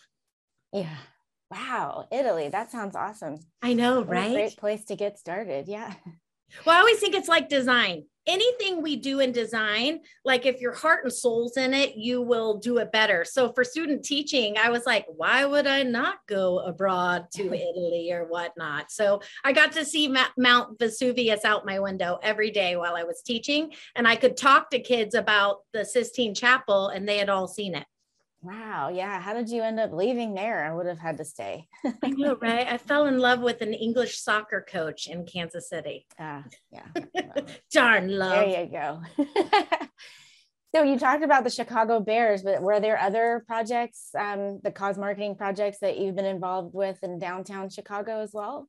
Yeah. 0.74 0.98
Wow, 1.50 2.08
Italy. 2.12 2.48
That 2.48 2.72
sounds 2.72 2.96
awesome. 2.96 3.40
I 3.62 3.74
know, 3.74 4.04
right? 4.04 4.34
great 4.34 4.58
place 4.58 4.86
to 4.86 4.96
get 4.96 5.20
started. 5.20 5.68
Yeah. 5.68 5.94
Well, 6.66 6.76
I 6.76 6.80
always 6.80 7.00
think 7.00 7.16
it's 7.16 7.30
like 7.30 7.50
design. 7.50 8.06
Anything 8.28 8.84
we 8.84 8.98
do 8.98 9.20
in 9.20 9.32
design, 9.32 10.02
like 10.24 10.46
if 10.46 10.62
your 10.62 10.74
heart 10.74 11.04
and 11.04 11.12
soul's 11.12 11.58
in 11.58 11.74
it, 11.74 11.96
you 11.96 12.22
will 12.22 12.60
do 12.60 12.78
it 12.78 12.92
better. 12.92 13.26
So 13.26 13.52
for 13.52 13.64
student 13.64 14.06
teaching, 14.06 14.58
I 14.60 14.70
was 14.70 14.86
like, 14.86 15.06
why 15.08 15.44
would 15.44 15.66
I 15.66 15.82
not 15.82 16.20
go 16.28 16.60
abroad 16.60 17.26
to 17.34 17.42
Italy 17.54 18.12
or 18.12 18.26
whatnot? 18.26 18.92
So 18.92 19.22
I 19.44 19.54
got 19.54 19.72
to 19.72 19.86
see 19.86 20.14
Mount 20.38 20.78
Vesuvius 20.78 21.46
out 21.46 21.66
my 21.66 21.80
window 21.80 22.20
every 22.22 22.52
day 22.52 22.76
while 22.76 22.96
I 22.96 23.04
was 23.04 23.24
teaching, 23.24 23.72
and 23.96 24.08
I 24.08 24.16
could 24.16 24.38
talk 24.38 24.70
to 24.70 24.80
kids 24.80 25.16
about 25.16 25.62
the 25.74 25.84
Sistine 25.84 26.36
Chapel, 26.36 26.90
and 26.90 27.10
they 27.10 27.18
had 27.18 27.30
all 27.30 27.48
seen 27.48 27.74
it. 27.74 27.86
Wow. 28.44 28.90
Yeah. 28.90 29.20
How 29.22 29.34
did 29.34 29.50
you 29.50 29.62
end 29.62 29.80
up 29.80 29.94
leaving 29.94 30.34
there? 30.34 30.66
I 30.66 30.74
would 30.74 30.88
have 30.88 30.98
had 30.98 31.18
to 31.18 31.26
stay. 31.26 31.68
I 32.04 32.10
know, 32.10 32.36
right? 32.42 32.68
I 32.68 32.78
fell 32.78 33.06
in 33.06 33.20
love 33.20 33.40
with 33.42 33.62
an 33.62 33.74
English 33.74 34.20
soccer 34.20 34.66
coach 34.68 35.08
in 35.08 35.26
Kansas 35.26 35.70
City. 35.70 36.08
Ah, 36.20 36.44
yeah. 36.72 36.88
Darn 37.72 38.18
love. 38.18 38.32
There 38.32 38.64
you 38.64 38.72
go. 38.72 39.02
so 40.76 40.84
you 40.84 40.98
talked 40.98 41.24
about 41.24 41.44
the 41.44 41.52
Chicago 41.52 42.00
Bears, 42.00 42.42
but 42.42 42.64
were 42.64 42.80
there 42.80 42.98
other 42.98 43.44
projects, 43.46 44.10
um, 44.18 44.60
the 44.64 44.72
cause 44.72 44.98
marketing 44.98 45.36
projects 45.36 45.78
that 45.82 46.00
you've 46.00 46.16
been 46.16 46.26
involved 46.26 46.74
with 46.74 46.98
in 47.04 47.20
downtown 47.20 47.70
Chicago 47.70 48.22
as 48.22 48.32
well? 48.34 48.68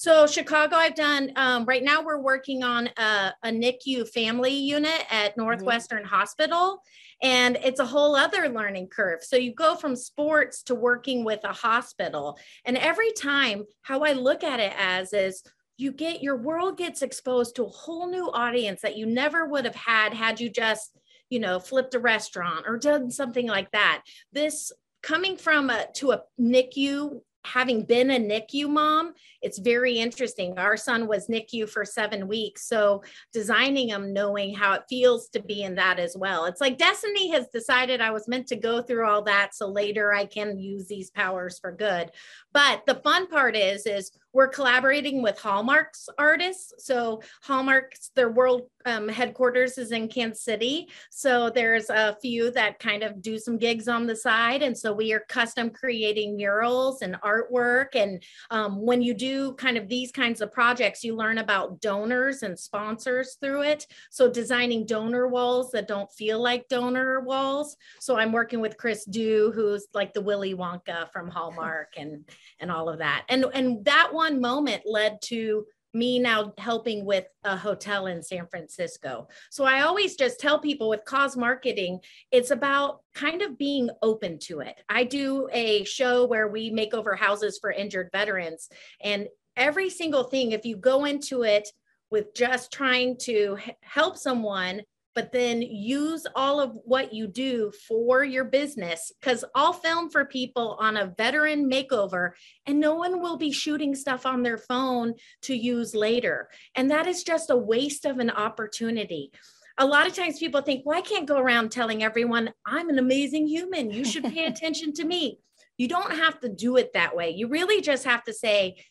So 0.00 0.26
Chicago, 0.26 0.76
I've 0.76 0.94
done 0.94 1.30
um, 1.36 1.66
right 1.66 1.84
now. 1.84 2.02
We're 2.02 2.22
working 2.22 2.62
on 2.62 2.88
a, 2.96 3.34
a 3.42 3.50
NICU 3.50 4.08
family 4.08 4.54
unit 4.54 5.04
at 5.10 5.32
mm-hmm. 5.32 5.42
Northwestern 5.42 6.04
mm-hmm. 6.04 6.14
Hospital, 6.14 6.80
and 7.22 7.58
it's 7.62 7.80
a 7.80 7.84
whole 7.84 8.16
other 8.16 8.48
learning 8.48 8.88
curve. 8.88 9.22
So 9.22 9.36
you 9.36 9.52
go 9.52 9.76
from 9.76 9.94
sports 9.94 10.62
to 10.62 10.74
working 10.74 11.22
with 11.22 11.40
a 11.44 11.52
hospital, 11.52 12.38
and 12.64 12.78
every 12.78 13.12
time, 13.12 13.66
how 13.82 14.00
I 14.00 14.14
look 14.14 14.42
at 14.42 14.58
it 14.58 14.72
as 14.78 15.12
is 15.12 15.42
you 15.76 15.92
get 15.92 16.22
your 16.22 16.38
world 16.38 16.78
gets 16.78 17.02
exposed 17.02 17.56
to 17.56 17.66
a 17.66 17.68
whole 17.68 18.08
new 18.08 18.30
audience 18.30 18.80
that 18.80 18.96
you 18.96 19.04
never 19.04 19.48
would 19.48 19.66
have 19.66 19.74
had 19.74 20.14
had 20.14 20.40
you 20.40 20.48
just 20.48 20.96
you 21.28 21.40
know 21.40 21.60
flipped 21.60 21.94
a 21.94 21.98
restaurant 21.98 22.64
or 22.66 22.78
done 22.78 23.10
something 23.10 23.46
like 23.46 23.70
that. 23.72 24.02
This 24.32 24.72
coming 25.02 25.36
from 25.36 25.68
a 25.68 25.88
to 25.96 26.12
a 26.12 26.22
NICU 26.40 27.20
having 27.44 27.84
been 27.84 28.10
a 28.10 28.18
NICU 28.18 28.68
mom, 28.68 29.14
it's 29.42 29.58
very 29.58 29.98
interesting. 29.98 30.58
Our 30.58 30.76
son 30.76 31.06
was 31.06 31.28
NICU 31.28 31.68
for 31.68 31.84
seven 31.84 32.28
weeks. 32.28 32.66
So 32.66 33.02
designing 33.32 33.88
them, 33.88 34.12
knowing 34.12 34.54
how 34.54 34.74
it 34.74 34.82
feels 34.88 35.28
to 35.30 35.42
be 35.42 35.62
in 35.62 35.74
that 35.76 35.98
as 35.98 36.16
well. 36.16 36.44
It's 36.44 36.60
like 36.60 36.78
destiny 36.78 37.30
has 37.30 37.48
decided 37.48 38.00
I 38.00 38.10
was 38.10 38.28
meant 38.28 38.46
to 38.48 38.56
go 38.56 38.82
through 38.82 39.06
all 39.06 39.22
that. 39.22 39.54
So 39.54 39.68
later 39.68 40.12
I 40.12 40.26
can 40.26 40.58
use 40.58 40.86
these 40.86 41.10
powers 41.10 41.58
for 41.58 41.72
good. 41.72 42.10
But 42.52 42.84
the 42.86 42.96
fun 42.96 43.26
part 43.28 43.56
is, 43.56 43.86
is 43.86 44.12
we're 44.32 44.48
collaborating 44.48 45.22
with 45.22 45.38
Hallmark's 45.38 46.08
artists. 46.18 46.72
So 46.78 47.22
Hallmark's, 47.42 48.10
their 48.14 48.30
world 48.30 48.62
um, 48.86 49.08
headquarters 49.08 49.76
is 49.78 49.92
in 49.92 50.08
Kansas 50.08 50.42
City. 50.42 50.88
So 51.10 51.50
there's 51.50 51.90
a 51.90 52.16
few 52.22 52.50
that 52.52 52.78
kind 52.78 53.02
of 53.02 53.20
do 53.20 53.38
some 53.38 53.58
gigs 53.58 53.88
on 53.88 54.06
the 54.06 54.16
side. 54.16 54.62
And 54.62 54.76
so 54.76 54.92
we 54.92 55.12
are 55.12 55.24
custom 55.28 55.70
creating 55.70 56.36
murals 56.36 57.02
and 57.02 57.16
artwork. 57.20 57.94
And 57.94 58.22
um, 58.50 58.80
when 58.80 59.02
you 59.02 59.14
do 59.14 59.52
kind 59.54 59.76
of 59.76 59.88
these 59.88 60.12
kinds 60.12 60.40
of 60.40 60.52
projects, 60.52 61.04
you 61.04 61.14
learn 61.14 61.38
about 61.38 61.80
donors 61.80 62.42
and 62.42 62.58
sponsors 62.58 63.36
through 63.40 63.62
it. 63.62 63.86
So 64.10 64.30
designing 64.30 64.86
donor 64.86 65.28
walls 65.28 65.72
that 65.72 65.88
don't 65.88 66.10
feel 66.12 66.40
like 66.40 66.68
donor 66.68 67.20
walls. 67.20 67.76
So 67.98 68.16
I'm 68.16 68.32
working 68.32 68.60
with 68.60 68.76
Chris 68.76 69.04
Dew, 69.04 69.52
who's 69.54 69.86
like 69.94 70.14
the 70.14 70.22
Willy 70.22 70.54
Wonka 70.54 71.10
from 71.12 71.28
Hallmark 71.28 71.94
and 71.96 72.24
and 72.60 72.70
all 72.70 72.88
of 72.88 72.98
that. 72.98 73.24
And 73.28 73.44
and 73.52 73.84
that 73.84 74.12
one 74.20 74.38
moment 74.38 74.82
led 74.84 75.22
to 75.22 75.64
me 75.94 76.18
now 76.18 76.52
helping 76.58 77.06
with 77.06 77.24
a 77.44 77.56
hotel 77.56 78.06
in 78.06 78.22
San 78.22 78.46
Francisco. 78.46 79.26
So 79.50 79.64
I 79.64 79.80
always 79.80 80.14
just 80.14 80.38
tell 80.38 80.58
people 80.58 80.90
with 80.90 81.06
cause 81.06 81.38
marketing, 81.38 82.00
it's 82.30 82.50
about 82.50 83.00
kind 83.14 83.40
of 83.40 83.56
being 83.56 83.88
open 84.02 84.38
to 84.40 84.60
it. 84.60 84.76
I 84.90 85.04
do 85.04 85.48
a 85.52 85.84
show 85.84 86.26
where 86.26 86.48
we 86.48 86.68
make 86.68 86.92
over 86.92 87.16
houses 87.16 87.58
for 87.58 87.72
injured 87.72 88.10
veterans 88.12 88.68
and 89.02 89.26
every 89.56 89.88
single 89.88 90.24
thing 90.24 90.52
if 90.52 90.66
you 90.66 90.76
go 90.76 91.06
into 91.06 91.42
it 91.42 91.70
with 92.10 92.34
just 92.34 92.70
trying 92.70 93.16
to 93.22 93.56
help 93.80 94.18
someone 94.18 94.82
but 95.20 95.32
then 95.32 95.60
use 95.60 96.26
all 96.34 96.60
of 96.60 96.72
what 96.86 97.12
you 97.12 97.26
do 97.26 97.70
for 97.86 98.24
your 98.24 98.44
business 98.44 99.12
because 99.20 99.44
I'll 99.54 99.74
film 99.74 100.08
for 100.08 100.24
people 100.24 100.78
on 100.80 100.96
a 100.96 101.12
veteran 101.14 101.70
makeover 101.70 102.30
and 102.64 102.80
no 102.80 102.94
one 102.94 103.20
will 103.20 103.36
be 103.36 103.52
shooting 103.52 103.94
stuff 103.94 104.24
on 104.24 104.42
their 104.42 104.56
phone 104.56 105.12
to 105.42 105.54
use 105.54 105.94
later. 105.94 106.48
And 106.74 106.90
that 106.90 107.06
is 107.06 107.22
just 107.22 107.50
a 107.50 107.56
waste 107.56 108.06
of 108.06 108.18
an 108.18 108.30
opportunity. 108.30 109.30
A 109.76 109.84
lot 109.84 110.06
of 110.06 110.14
times 110.14 110.38
people 110.38 110.62
think, 110.62 110.86
well, 110.86 110.96
I 110.96 111.02
can't 111.02 111.28
go 111.28 111.38
around 111.38 111.70
telling 111.70 112.02
everyone 112.02 112.54
I'm 112.64 112.88
an 112.88 112.98
amazing 112.98 113.46
human. 113.46 113.90
You 113.90 114.06
should 114.06 114.24
pay 114.24 114.44
attention 114.46 114.94
to 114.94 115.04
me. 115.04 115.38
You 115.76 115.86
don't 115.86 116.16
have 116.16 116.40
to 116.40 116.48
do 116.48 116.78
it 116.78 116.94
that 116.94 117.14
way. 117.14 117.32
You 117.32 117.48
really 117.48 117.82
just 117.82 118.04
have 118.04 118.24
to 118.24 118.32
say, 118.32 118.86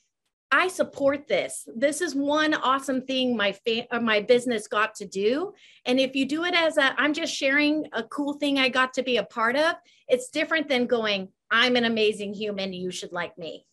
I 0.52 0.68
support 0.68 1.28
this. 1.28 1.68
This 1.76 2.02
is 2.02 2.16
one 2.16 2.54
awesome 2.56 3.06
thing 3.06 3.38
my 3.38 3.52
fa- 3.52 3.88
uh, 3.92 4.00
my 4.00 4.20
business 4.20 4.68
got 4.68 4.96
to 4.96 5.06
do. 5.06 5.54
And 5.86 6.00
if 6.00 6.16
you 6.16 6.26
do 6.26 6.44
it 6.44 6.56
as 6.56 6.78
a 6.78 7.00
I'm 7.00 7.14
just 7.14 7.34
sharing 7.34 7.86
a 7.94 8.04
cool 8.04 8.34
thing 8.34 8.58
I 8.58 8.70
got 8.70 8.94
to 8.96 9.04
be 9.04 9.18
a 9.18 9.24
part 9.24 9.56
of, 9.56 9.76
it's 10.08 10.30
different 10.30 10.68
than 10.68 10.88
going 10.88 11.30
I'm 11.52 11.76
an 11.76 11.86
amazing 11.86 12.34
human, 12.34 12.74
you 12.74 12.92
should 12.92 13.12
like 13.12 13.38
me. 13.38 13.66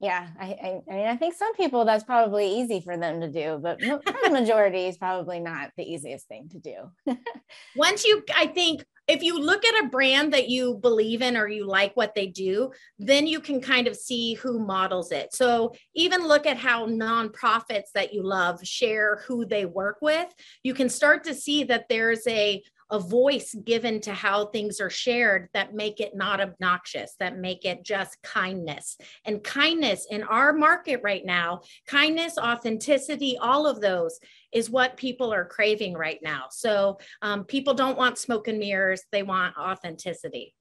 Yeah, 0.00 0.28
I, 0.38 0.44
I, 0.44 0.80
I 0.90 0.94
mean, 0.94 1.06
I 1.06 1.16
think 1.16 1.34
some 1.34 1.54
people 1.54 1.84
that's 1.84 2.04
probably 2.04 2.60
easy 2.60 2.80
for 2.80 2.98
them 2.98 3.20
to 3.22 3.30
do, 3.30 3.58
but 3.62 3.78
the 3.78 4.00
majority 4.30 4.86
is 4.86 4.98
probably 4.98 5.40
not 5.40 5.70
the 5.76 5.84
easiest 5.84 6.28
thing 6.28 6.50
to 6.50 6.58
do. 6.58 7.16
Once 7.76 8.04
you, 8.04 8.22
I 8.34 8.46
think, 8.46 8.84
if 9.08 9.22
you 9.22 9.38
look 9.38 9.64
at 9.64 9.84
a 9.84 9.88
brand 9.88 10.32
that 10.32 10.48
you 10.48 10.74
believe 10.74 11.22
in 11.22 11.36
or 11.36 11.48
you 11.48 11.66
like 11.66 11.96
what 11.96 12.14
they 12.14 12.26
do, 12.26 12.72
then 12.98 13.26
you 13.26 13.40
can 13.40 13.60
kind 13.60 13.86
of 13.86 13.96
see 13.96 14.34
who 14.34 14.58
models 14.58 15.12
it. 15.12 15.32
So 15.34 15.74
even 15.94 16.26
look 16.26 16.46
at 16.46 16.56
how 16.56 16.86
nonprofits 16.86 17.92
that 17.94 18.12
you 18.12 18.22
love 18.22 18.64
share 18.66 19.22
who 19.26 19.44
they 19.44 19.64
work 19.64 19.98
with. 20.00 20.32
You 20.62 20.74
can 20.74 20.88
start 20.88 21.24
to 21.24 21.34
see 21.34 21.64
that 21.64 21.88
there's 21.88 22.26
a 22.26 22.62
a 22.90 23.00
voice 23.00 23.54
given 23.64 24.00
to 24.00 24.12
how 24.12 24.46
things 24.46 24.80
are 24.80 24.90
shared 24.90 25.48
that 25.54 25.74
make 25.74 26.00
it 26.00 26.14
not 26.14 26.40
obnoxious, 26.40 27.14
that 27.18 27.38
make 27.38 27.64
it 27.64 27.84
just 27.84 28.20
kindness. 28.22 28.96
And 29.24 29.42
kindness 29.42 30.06
in 30.10 30.22
our 30.22 30.52
market 30.52 31.00
right 31.02 31.24
now, 31.24 31.62
kindness, 31.86 32.38
authenticity, 32.38 33.38
all 33.38 33.66
of 33.66 33.80
those 33.80 34.20
is 34.56 34.70
what 34.70 34.96
people 34.96 35.34
are 35.34 35.44
craving 35.44 35.92
right 35.92 36.18
now. 36.22 36.44
So 36.50 36.98
um, 37.20 37.44
people 37.44 37.74
don't 37.74 37.98
want 37.98 38.16
smoke 38.16 38.48
and 38.48 38.58
mirrors, 38.58 39.02
they 39.12 39.22
want 39.22 39.54
authenticity. 39.58 40.54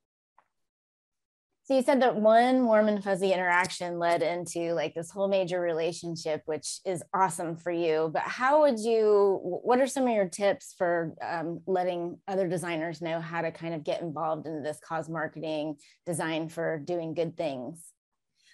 So 1.64 1.76
you 1.76 1.82
said 1.82 2.02
that 2.02 2.18
one 2.18 2.66
warm 2.66 2.90
and 2.90 3.02
fuzzy 3.02 3.32
interaction 3.32 3.98
led 3.98 4.22
into 4.22 4.74
like 4.74 4.94
this 4.94 5.10
whole 5.10 5.30
major 5.30 5.62
relationship, 5.62 6.42
which 6.46 6.80
is 6.86 7.04
awesome 7.14 7.56
for 7.56 7.72
you. 7.72 8.12
But 8.14 8.24
how 8.24 8.62
would 8.62 8.80
you? 8.80 9.40
What 9.42 9.80
are 9.80 9.88
some 9.88 10.04
of 10.04 10.14
your 10.14 10.28
tips 10.28 10.76
for 10.78 11.16
um, 11.24 11.62
letting 11.66 12.20
other 12.28 12.48
designers 12.48 13.02
know 13.02 13.20
how 13.22 13.42
to 13.42 13.52
kind 13.52 13.74
of 13.74 13.84
get 13.86 14.02
involved 14.02 14.46
in 14.46 14.62
this 14.62 14.78
cause 14.86 15.10
marketing 15.10 15.78
design 16.06 16.50
for 16.50 16.78
doing 16.78 17.14
good 17.16 17.36
things? 17.36 17.84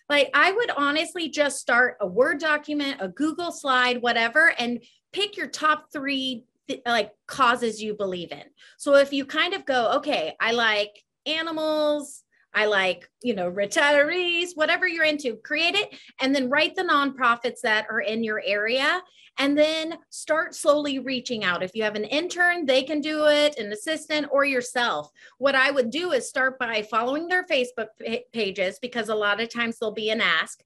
Like 0.07 0.29
I 0.33 0.51
would 0.51 0.71
honestly 0.71 1.29
just 1.29 1.59
start 1.59 1.97
a 1.99 2.07
Word 2.07 2.39
document, 2.39 2.97
a 3.01 3.07
Google 3.07 3.51
slide, 3.51 4.01
whatever, 4.01 4.53
and 4.57 4.83
pick 5.11 5.37
your 5.37 5.47
top 5.47 5.91
three 5.91 6.45
like 6.85 7.11
causes 7.27 7.81
you 7.81 7.93
believe 7.93 8.31
in. 8.31 8.43
So 8.77 8.95
if 8.95 9.11
you 9.11 9.25
kind 9.25 9.53
of 9.53 9.65
go, 9.65 9.97
okay, 9.97 10.35
I 10.39 10.51
like 10.53 11.03
animals 11.25 12.23
I 12.53 12.65
like, 12.65 13.09
you 13.21 13.33
know, 13.33 13.49
retirees, 13.49 14.49
whatever 14.55 14.87
you're 14.87 15.05
into, 15.05 15.37
create 15.37 15.75
it 15.75 15.97
and 16.19 16.35
then 16.35 16.49
write 16.49 16.75
the 16.75 16.83
nonprofits 16.83 17.61
that 17.63 17.87
are 17.89 18.01
in 18.01 18.23
your 18.23 18.41
area 18.45 19.01
and 19.37 19.57
then 19.57 19.97
start 20.09 20.53
slowly 20.53 20.99
reaching 20.99 21.45
out. 21.45 21.63
If 21.63 21.73
you 21.73 21.83
have 21.83 21.95
an 21.95 22.03
intern, 22.03 22.65
they 22.65 22.83
can 22.83 22.99
do 22.99 23.27
it, 23.27 23.57
an 23.57 23.71
assistant, 23.71 24.27
or 24.31 24.43
yourself. 24.43 25.09
What 25.37 25.55
I 25.55 25.71
would 25.71 25.89
do 25.89 26.11
is 26.11 26.27
start 26.27 26.59
by 26.59 26.81
following 26.81 27.27
their 27.27 27.45
Facebook 27.45 27.87
pages 28.33 28.77
because 28.79 29.07
a 29.07 29.15
lot 29.15 29.39
of 29.39 29.49
times 29.49 29.77
there'll 29.79 29.93
be 29.93 30.09
an 30.09 30.21
ask. 30.21 30.61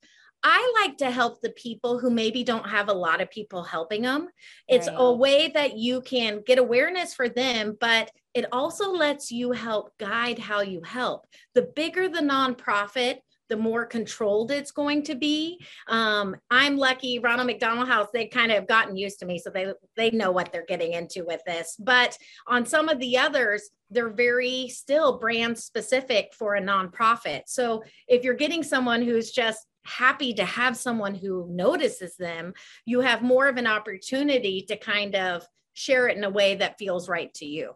I 0.47 0.83
like 0.83 0.97
to 0.97 1.09
help 1.09 1.41
the 1.41 1.49
people 1.49 1.97
who 1.97 2.11
maybe 2.11 2.43
don't 2.43 2.69
have 2.69 2.87
a 2.87 2.93
lot 2.93 3.19
of 3.19 3.31
people 3.31 3.63
helping 3.63 4.03
them. 4.03 4.29
It's 4.67 4.87
right. 4.87 4.95
a 4.95 5.11
way 5.11 5.47
that 5.55 5.75
you 5.75 6.01
can 6.01 6.43
get 6.45 6.59
awareness 6.59 7.15
for 7.15 7.27
them, 7.27 7.75
but 7.81 8.11
it 8.35 8.45
also 8.51 8.91
lets 8.91 9.31
you 9.31 9.53
help 9.53 9.97
guide 9.97 10.37
how 10.37 10.61
you 10.61 10.83
help. 10.85 11.25
The 11.55 11.63
bigger 11.75 12.07
the 12.09 12.19
nonprofit, 12.19 13.21
the 13.49 13.57
more 13.57 13.87
controlled 13.87 14.51
it's 14.51 14.69
going 14.69 15.01
to 15.03 15.15
be. 15.15 15.59
Um, 15.87 16.35
I'm 16.51 16.77
lucky 16.77 17.17
Ronald 17.17 17.47
McDonald 17.47 17.87
House, 17.87 18.09
they 18.13 18.27
kind 18.27 18.51
of 18.51 18.67
gotten 18.67 18.95
used 18.95 19.19
to 19.19 19.25
me, 19.25 19.39
so 19.39 19.49
they 19.49 19.73
they 19.97 20.11
know 20.11 20.29
what 20.29 20.51
they're 20.51 20.65
getting 20.67 20.93
into 20.93 21.25
with 21.25 21.41
this. 21.47 21.75
But 21.79 22.17
on 22.45 22.67
some 22.67 22.87
of 22.87 22.99
the 22.99 23.17
others, 23.17 23.69
they're 23.89 24.09
very 24.09 24.67
still 24.67 25.17
brand 25.17 25.57
specific 25.57 26.33
for 26.35 26.53
a 26.55 26.61
nonprofit. 26.61 27.43
So 27.47 27.83
if 28.07 28.23
you're 28.23 28.35
getting 28.35 28.61
someone 28.61 29.01
who's 29.01 29.31
just 29.31 29.65
happy 29.85 30.33
to 30.33 30.45
have 30.45 30.75
someone 30.75 31.15
who 31.15 31.47
notices 31.49 32.15
them, 32.17 32.53
you 32.85 33.01
have 33.01 33.21
more 33.21 33.47
of 33.47 33.57
an 33.57 33.67
opportunity 33.67 34.65
to 34.67 34.75
kind 34.75 35.15
of 35.15 35.45
share 35.73 36.07
it 36.07 36.17
in 36.17 36.23
a 36.23 36.29
way 36.29 36.55
that 36.55 36.77
feels 36.77 37.07
right 37.07 37.33
to 37.35 37.45
you. 37.45 37.73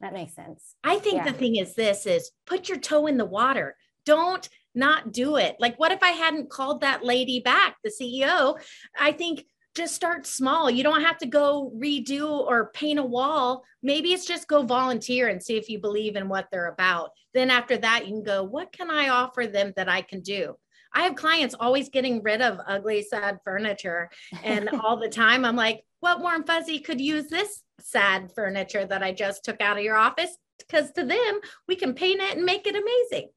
That 0.00 0.12
makes 0.12 0.34
sense. 0.34 0.74
I 0.82 0.98
think 0.98 1.18
yeah. 1.18 1.30
the 1.30 1.38
thing 1.38 1.56
is 1.56 1.74
this 1.74 2.06
is 2.06 2.30
put 2.46 2.68
your 2.68 2.78
toe 2.78 3.06
in 3.06 3.16
the 3.16 3.24
water. 3.24 3.76
Don't 4.04 4.48
not 4.74 5.12
do 5.12 5.36
it. 5.36 5.56
Like 5.60 5.78
what 5.78 5.92
if 5.92 6.02
I 6.02 6.10
hadn't 6.10 6.50
called 6.50 6.80
that 6.80 7.04
lady 7.04 7.40
back, 7.40 7.76
the 7.84 7.90
CEO? 7.90 8.58
I 8.98 9.12
think 9.12 9.44
just 9.74 9.94
start 9.94 10.26
small. 10.26 10.70
You 10.70 10.82
don't 10.82 11.02
have 11.02 11.18
to 11.18 11.26
go 11.26 11.72
redo 11.76 12.28
or 12.28 12.70
paint 12.74 12.98
a 12.98 13.04
wall. 13.04 13.64
Maybe 13.82 14.12
it's 14.12 14.26
just 14.26 14.48
go 14.48 14.62
volunteer 14.62 15.28
and 15.28 15.42
see 15.42 15.56
if 15.56 15.68
you 15.68 15.78
believe 15.78 16.16
in 16.16 16.28
what 16.28 16.48
they're 16.50 16.68
about. 16.68 17.10
Then 17.32 17.50
after 17.50 17.78
that, 17.78 18.06
you 18.06 18.12
can 18.12 18.22
go, 18.22 18.42
what 18.42 18.72
can 18.72 18.90
I 18.90 19.08
offer 19.08 19.46
them 19.46 19.72
that 19.76 19.88
I 19.88 20.02
can 20.02 20.20
do? 20.20 20.56
I 20.94 21.02
have 21.02 21.14
clients 21.14 21.54
always 21.58 21.88
getting 21.88 22.22
rid 22.22 22.42
of 22.42 22.60
ugly, 22.66 23.02
sad 23.02 23.38
furniture. 23.44 24.10
And 24.42 24.68
all 24.82 24.96
the 24.96 25.08
time, 25.08 25.44
I'm 25.44 25.56
like, 25.56 25.84
what 26.00 26.20
warm 26.20 26.44
fuzzy 26.44 26.80
could 26.80 27.00
use 27.00 27.28
this 27.28 27.62
sad 27.80 28.32
furniture 28.34 28.84
that 28.84 29.02
I 29.02 29.12
just 29.12 29.44
took 29.44 29.60
out 29.60 29.78
of 29.78 29.84
your 29.84 29.96
office? 29.96 30.36
Because 30.58 30.92
to 30.92 31.04
them, 31.04 31.40
we 31.66 31.76
can 31.76 31.94
paint 31.94 32.20
it 32.20 32.36
and 32.36 32.44
make 32.44 32.66
it 32.66 32.76
amazing. 32.76 33.30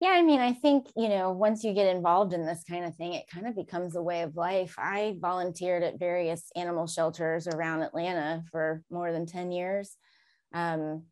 Yeah, 0.00 0.10
I 0.10 0.22
mean, 0.22 0.40
I 0.40 0.52
think, 0.52 0.88
you 0.96 1.08
know, 1.08 1.32
once 1.32 1.64
you 1.64 1.72
get 1.72 1.94
involved 1.94 2.34
in 2.34 2.44
this 2.44 2.62
kind 2.68 2.84
of 2.84 2.94
thing, 2.96 3.14
it 3.14 3.28
kind 3.32 3.46
of 3.46 3.54
becomes 3.54 3.96
a 3.96 4.02
way 4.02 4.22
of 4.22 4.36
life. 4.36 4.74
I 4.76 5.16
volunteered 5.18 5.82
at 5.82 5.98
various 5.98 6.50
animal 6.56 6.86
shelters 6.86 7.46
around 7.46 7.82
Atlanta 7.82 8.42
for 8.50 8.82
more 8.90 9.12
than 9.12 9.24
10 9.24 9.52
years. 9.52 9.96
Um, 10.52 11.04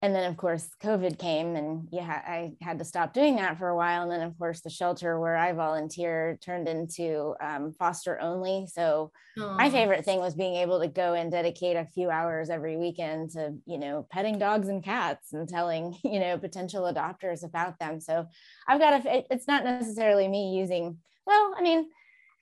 and 0.00 0.14
then 0.14 0.30
of 0.30 0.36
course 0.36 0.68
covid 0.82 1.18
came 1.18 1.56
and 1.56 1.88
yeah 1.90 2.22
i 2.26 2.52
had 2.60 2.78
to 2.78 2.84
stop 2.84 3.12
doing 3.12 3.36
that 3.36 3.58
for 3.58 3.68
a 3.68 3.76
while. 3.76 4.02
And 4.02 4.10
then 4.10 4.22
of 4.22 4.38
course 4.38 4.60
the 4.60 4.70
shelter 4.70 5.18
where 5.18 5.36
i 5.36 5.52
volunteer 5.52 6.38
turned 6.40 6.68
into 6.68 7.34
um, 7.40 7.72
foster 7.78 8.20
only. 8.20 8.66
So 8.72 9.10
Aww. 9.38 9.56
my 9.56 9.70
favorite 9.70 10.04
thing 10.04 10.20
was 10.20 10.34
being 10.34 10.56
able 10.56 10.80
to 10.80 10.88
go 10.88 11.14
and 11.14 11.30
dedicate 11.30 11.76
a 11.76 11.86
few 11.86 12.10
hours 12.10 12.50
every 12.50 12.76
weekend 12.76 13.30
to 13.30 13.54
you 13.66 13.78
know 13.78 14.06
petting 14.10 14.38
dogs 14.38 14.68
and 14.68 14.82
cats 14.82 15.32
and 15.32 15.48
telling 15.48 15.96
you 16.04 16.20
know 16.20 16.38
potential 16.38 16.82
adopters 16.82 17.44
about 17.44 17.78
them. 17.78 18.00
So 18.00 18.26
i've 18.66 18.80
got 18.80 19.04
a 19.04 19.24
it's 19.32 19.48
not 19.48 19.64
necessarily 19.64 20.28
me 20.28 20.56
using 20.56 20.98
well 21.26 21.54
i 21.56 21.62
mean 21.62 21.88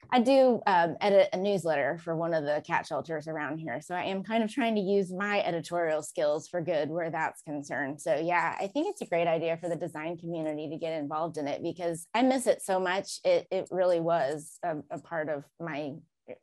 I 0.09 0.21
do 0.21 0.61
um, 0.65 0.95
edit 1.01 1.29
a 1.33 1.37
newsletter 1.37 1.99
for 2.03 2.15
one 2.15 2.33
of 2.33 2.45
the 2.45 2.63
cat 2.65 2.85
shelters 2.87 3.27
around 3.27 3.57
here. 3.57 3.81
So 3.81 3.93
I 3.93 4.03
am 4.03 4.23
kind 4.23 4.43
of 4.43 4.53
trying 4.53 4.75
to 4.75 4.81
use 4.81 5.11
my 5.11 5.41
editorial 5.41 6.01
skills 6.01 6.47
for 6.47 6.61
good 6.61 6.89
where 6.89 7.11
that's 7.11 7.41
concerned. 7.41 7.99
So 7.99 8.15
yeah, 8.15 8.55
I 8.59 8.67
think 8.67 8.87
it's 8.87 9.01
a 9.01 9.05
great 9.05 9.27
idea 9.27 9.57
for 9.57 9.67
the 9.67 9.75
design 9.75 10.17
community 10.17 10.69
to 10.69 10.77
get 10.77 10.93
involved 10.93 11.37
in 11.37 11.47
it 11.47 11.61
because 11.61 12.07
I 12.13 12.21
miss 12.21 12.47
it 12.47 12.61
so 12.61 12.79
much. 12.79 13.19
It, 13.25 13.47
it 13.51 13.67
really 13.69 13.99
was 13.99 14.59
a, 14.63 14.77
a 14.89 14.99
part 14.99 15.27
of 15.27 15.43
my, 15.59 15.93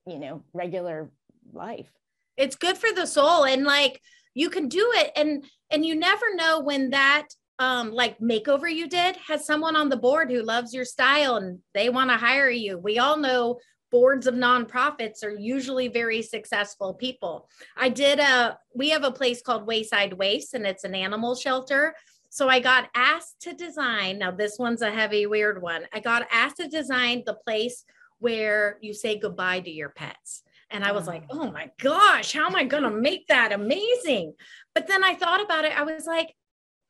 you 0.06 0.18
know, 0.18 0.44
regular 0.52 1.10
life. 1.52 1.90
It's 2.36 2.56
good 2.56 2.76
for 2.76 2.92
the 2.92 3.06
soul. 3.06 3.44
And 3.44 3.64
like, 3.64 4.00
you 4.34 4.50
can 4.50 4.68
do 4.68 4.90
it 4.94 5.12
and 5.16 5.44
and 5.70 5.86
you 5.86 5.94
never 5.94 6.34
know 6.34 6.60
when 6.60 6.90
that 6.90 7.28
um 7.58 7.92
like 7.92 8.18
makeover 8.18 8.72
you 8.72 8.88
did 8.88 9.16
has 9.16 9.46
someone 9.46 9.76
on 9.76 9.88
the 9.88 9.96
board 9.96 10.30
who 10.30 10.42
loves 10.42 10.74
your 10.74 10.84
style 10.84 11.36
and 11.36 11.60
they 11.72 11.88
want 11.88 12.10
to 12.10 12.16
hire 12.16 12.50
you. 12.50 12.78
We 12.78 12.98
all 12.98 13.16
know 13.16 13.58
boards 13.90 14.26
of 14.26 14.34
nonprofits 14.34 15.22
are 15.22 15.38
usually 15.38 15.86
very 15.86 16.20
successful 16.20 16.94
people. 16.94 17.48
I 17.76 17.88
did 17.90 18.18
a 18.18 18.58
we 18.74 18.90
have 18.90 19.04
a 19.04 19.12
place 19.12 19.40
called 19.40 19.66
Wayside 19.66 20.12
Waifs 20.12 20.54
and 20.54 20.66
it's 20.66 20.84
an 20.84 20.94
animal 20.94 21.34
shelter. 21.34 21.94
So 22.30 22.48
i 22.48 22.58
got 22.58 22.90
asked 22.96 23.42
to 23.42 23.52
design 23.52 24.18
now 24.18 24.32
this 24.32 24.58
one's 24.58 24.82
a 24.82 24.90
heavy 24.90 25.26
weird 25.26 25.62
one. 25.62 25.86
I 25.92 26.00
got 26.00 26.26
asked 26.32 26.56
to 26.56 26.66
design 26.66 27.22
the 27.24 27.34
place 27.34 27.84
where 28.18 28.78
you 28.80 28.94
say 28.94 29.18
goodbye 29.18 29.60
to 29.60 29.70
your 29.70 29.90
pets. 29.90 30.42
And 30.70 30.82
I 30.82 30.90
was 30.90 31.06
like, 31.06 31.24
oh 31.30 31.52
my 31.52 31.70
gosh, 31.78 32.32
how 32.32 32.46
am 32.46 32.56
I 32.56 32.64
going 32.64 32.82
to 32.82 32.90
make 32.90 33.28
that 33.28 33.52
amazing? 33.52 34.34
But 34.74 34.88
then 34.88 35.04
I 35.04 35.14
thought 35.14 35.40
about 35.40 35.64
it. 35.64 35.78
I 35.78 35.82
was 35.82 36.06
like, 36.06 36.34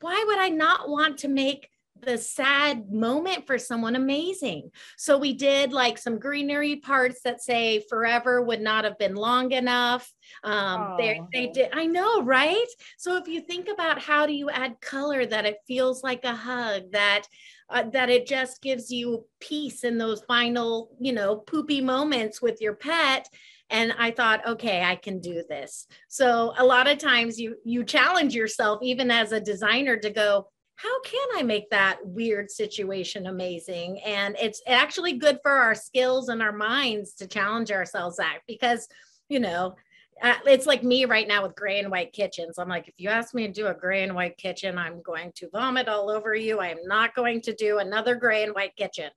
why 0.01 0.23
would 0.27 0.39
I 0.39 0.49
not 0.49 0.89
want 0.89 1.19
to 1.19 1.29
make 1.29 1.69
the 2.05 2.19
sad 2.19 2.91
moment 2.91 3.47
for 3.47 3.59
someone 3.59 3.97
amazing. 3.97 4.71
So 4.97 5.17
we 5.19 5.33
did 5.33 5.73
like 5.73 5.99
some 5.99 6.19
greenery 6.19 6.77
parts 6.77 7.21
that 7.23 7.43
say 7.43 7.83
forever 7.89 8.43
would 8.43 8.61
not 8.61 8.85
have 8.85 8.99
been 8.99 9.15
long 9.15 9.53
enough. 9.53 10.11
Um, 10.43 10.95
they, 10.99 11.21
they 11.33 11.47
did, 11.49 11.71
I 11.73 11.87
know, 11.87 12.23
right? 12.23 12.67
So 12.99 13.17
if 13.17 13.29
you 13.29 13.41
think 13.41 13.69
about 13.69 14.01
how 14.01 14.27
do 14.27 14.33
you 14.33 14.51
add 14.51 14.81
color 14.81 15.25
that 15.25 15.47
it 15.47 15.59
feels 15.67 16.03
like 16.03 16.25
a 16.25 16.35
hug, 16.35 16.93
that 16.93 17.25
uh, 17.71 17.85
that 17.91 18.11
it 18.11 18.27
just 18.27 18.63
gives 18.63 18.91
you 18.91 19.25
peace 19.41 19.85
in 19.85 19.99
those 19.99 20.23
final, 20.23 20.91
you 21.01 21.13
know, 21.13 21.37
poopy 21.37 21.81
moments 21.81 22.41
with 22.43 22.61
your 22.61 22.75
pet. 22.75 23.29
And 23.71 23.95
i 23.99 24.11
thought 24.11 24.47
okay 24.47 24.83
i 24.83 24.95
can 24.95 25.21
do 25.21 25.43
this. 25.49 25.87
So 26.09 26.53
a 26.59 26.65
lot 26.65 26.87
of 26.87 26.99
times 26.99 27.41
you 27.41 27.57
you 27.65 27.83
challenge 27.83 28.35
yourself 28.35 28.81
even 28.83 29.11
as 29.11 29.33
a 29.33 29.41
designer 29.41 29.97
to 29.97 30.11
go 30.11 30.49
how 30.77 31.01
can 31.03 31.29
i 31.37 31.43
make 31.43 31.71
that 31.71 31.99
weird 32.05 32.51
situation 32.51 33.27
amazing? 33.27 34.01
And 34.05 34.37
it's 34.41 34.61
actually 34.67 35.15
good 35.15 35.39
for 35.43 35.53
our 35.53 35.75
skills 35.75 36.29
and 36.29 36.43
our 36.43 36.53
minds 36.53 37.15
to 37.15 37.27
challenge 37.27 37.71
ourselves 37.71 38.19
that 38.19 38.41
because 38.47 38.87
you 39.29 39.41
know 39.41 39.77
uh, 40.23 40.35
it's 40.47 40.67
like 40.67 40.83
me 40.83 41.05
right 41.05 41.29
now 41.29 41.43
with 41.43 41.57
gray 41.57 41.79
and 41.79 41.91
white 41.91 42.13
kitchens. 42.13 42.59
I'm 42.59 42.69
like, 42.69 42.89
if 42.89 42.95
you 42.99 43.09
ask 43.09 43.35
me 43.35 43.47
to 43.47 43.53
do 43.53 43.67
a 43.67 43.75
gray 43.75 44.03
and 44.03 44.15
white 44.15 44.37
kitchen, 44.37 44.79
I'm 44.79 45.03
going 45.03 45.33
to 45.37 45.49
vomit 45.51 45.89
all 45.89 46.11
over 46.11 46.35
you. 46.35 46.61
I 46.61 46.69
am 46.69 46.85
not 46.85 47.15
going 47.15 47.41
to 47.43 47.55
do 47.55 47.79
another 47.79 48.15
gray 48.15 48.45
and 48.45 48.55
white 48.55 48.77
kitchen. 48.77 49.11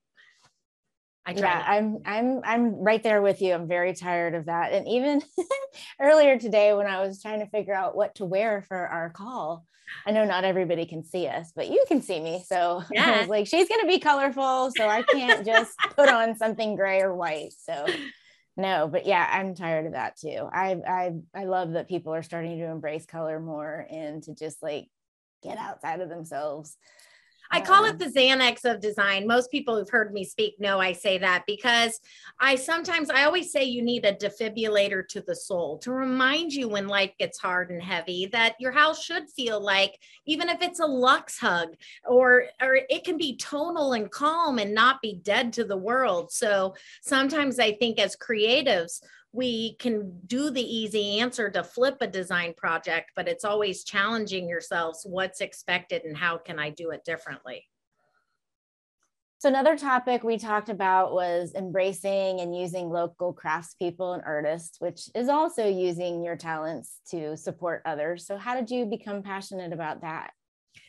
I 1.25 1.33
try. 1.33 1.49
Yeah, 1.49 1.63
I'm 1.67 1.99
I'm 2.05 2.41
I'm 2.45 2.75
right 2.75 3.03
there 3.03 3.21
with 3.21 3.41
you. 3.41 3.53
I'm 3.53 3.67
very 3.67 3.93
tired 3.93 4.33
of 4.33 4.45
that. 4.45 4.71
And 4.71 4.87
even 4.87 5.21
earlier 5.99 6.39
today 6.39 6.73
when 6.73 6.87
I 6.87 7.05
was 7.05 7.21
trying 7.21 7.41
to 7.41 7.47
figure 7.47 7.73
out 7.73 7.97
what 7.97 8.15
to 8.15 8.25
wear 8.25 8.61
for 8.61 8.77
our 8.77 9.09
call, 9.09 9.65
I 10.05 10.11
know 10.11 10.23
not 10.23 10.45
everybody 10.45 10.85
can 10.85 11.03
see 11.03 11.27
us, 11.27 11.51
but 11.53 11.69
you 11.69 11.83
can 11.87 12.01
see 12.01 12.21
me. 12.21 12.43
So 12.47 12.81
yeah. 12.91 13.11
I 13.11 13.19
was 13.19 13.27
like, 13.27 13.47
she's 13.47 13.67
gonna 13.67 13.87
be 13.87 13.99
colorful, 13.99 14.71
so 14.75 14.87
I 14.87 15.03
can't 15.03 15.45
just 15.45 15.77
put 15.97 16.07
on 16.07 16.37
something 16.37 16.75
gray 16.75 17.01
or 17.01 17.13
white. 17.13 17.53
So 17.57 17.85
no, 18.57 18.87
but 18.91 19.05
yeah, 19.05 19.27
I'm 19.31 19.53
tired 19.55 19.85
of 19.85 19.93
that 19.93 20.17
too. 20.17 20.49
I 20.51 20.77
I 20.87 21.11
I 21.35 21.45
love 21.45 21.73
that 21.73 21.87
people 21.87 22.13
are 22.13 22.23
starting 22.23 22.57
to 22.57 22.65
embrace 22.65 23.05
color 23.05 23.39
more 23.39 23.85
and 23.89 24.23
to 24.23 24.33
just 24.35 24.63
like 24.63 24.87
get 25.43 25.57
outside 25.57 26.01
of 26.01 26.09
themselves. 26.09 26.75
I 27.51 27.61
call 27.61 27.85
it 27.85 27.97
the 27.97 28.05
Xanax 28.05 28.65
of 28.65 28.81
design. 28.81 29.27
Most 29.27 29.51
people 29.51 29.75
who've 29.75 29.89
heard 29.89 30.13
me 30.13 30.23
speak 30.23 30.59
know 30.59 30.79
I 30.79 30.91
say 30.91 31.17
that 31.19 31.43
because 31.47 31.99
I 32.39 32.55
sometimes, 32.55 33.09
I 33.09 33.23
always 33.23 33.51
say 33.51 33.63
you 33.63 33.81
need 33.81 34.05
a 34.05 34.13
defibrillator 34.13 35.07
to 35.09 35.21
the 35.21 35.35
soul 35.35 35.77
to 35.79 35.91
remind 35.91 36.53
you 36.53 36.67
when 36.67 36.87
life 36.87 37.11
gets 37.17 37.39
hard 37.39 37.69
and 37.69 37.81
heavy 37.81 38.27
that 38.27 38.55
your 38.59 38.71
house 38.71 39.03
should 39.03 39.29
feel 39.29 39.61
like, 39.61 39.97
even 40.25 40.49
if 40.49 40.61
it's 40.61 40.79
a 40.79 40.85
luxe 40.85 41.37
hug, 41.37 41.69
or, 42.05 42.45
or 42.61 42.79
it 42.89 43.03
can 43.03 43.17
be 43.17 43.37
tonal 43.37 43.93
and 43.93 44.11
calm 44.11 44.59
and 44.59 44.73
not 44.73 45.01
be 45.01 45.19
dead 45.23 45.53
to 45.53 45.63
the 45.63 45.77
world. 45.77 46.31
So 46.31 46.75
sometimes 47.01 47.59
I 47.59 47.73
think 47.73 47.99
as 47.99 48.15
creatives, 48.15 49.01
we 49.33 49.75
can 49.75 50.19
do 50.25 50.49
the 50.49 50.61
easy 50.61 51.19
answer 51.19 51.49
to 51.49 51.63
flip 51.63 51.97
a 52.01 52.07
design 52.07 52.53
project, 52.55 53.11
but 53.15 53.27
it's 53.27 53.45
always 53.45 53.83
challenging 53.83 54.47
yourselves 54.47 55.05
what's 55.07 55.41
expected 55.41 56.03
and 56.03 56.17
how 56.17 56.37
can 56.37 56.59
I 56.59 56.69
do 56.69 56.91
it 56.91 57.03
differently. 57.03 57.65
So, 59.39 59.49
another 59.49 59.77
topic 59.77 60.23
we 60.23 60.39
talked 60.39 60.69
about 60.69 61.13
was 61.13 61.53
embracing 61.53 62.39
and 62.39 62.57
using 62.57 62.89
local 62.89 63.35
craftspeople 63.35 64.15
and 64.15 64.23
artists, 64.25 64.81
which 64.81 65.09
is 65.13 65.29
also 65.29 65.67
using 65.67 66.23
your 66.23 66.35
talents 66.35 67.01
to 67.11 67.37
support 67.37 67.83
others. 67.85 68.25
So, 68.25 68.37
how 68.37 68.55
did 68.55 68.71
you 68.71 68.85
become 68.85 69.21
passionate 69.21 69.73
about 69.73 70.01
that? 70.01 70.31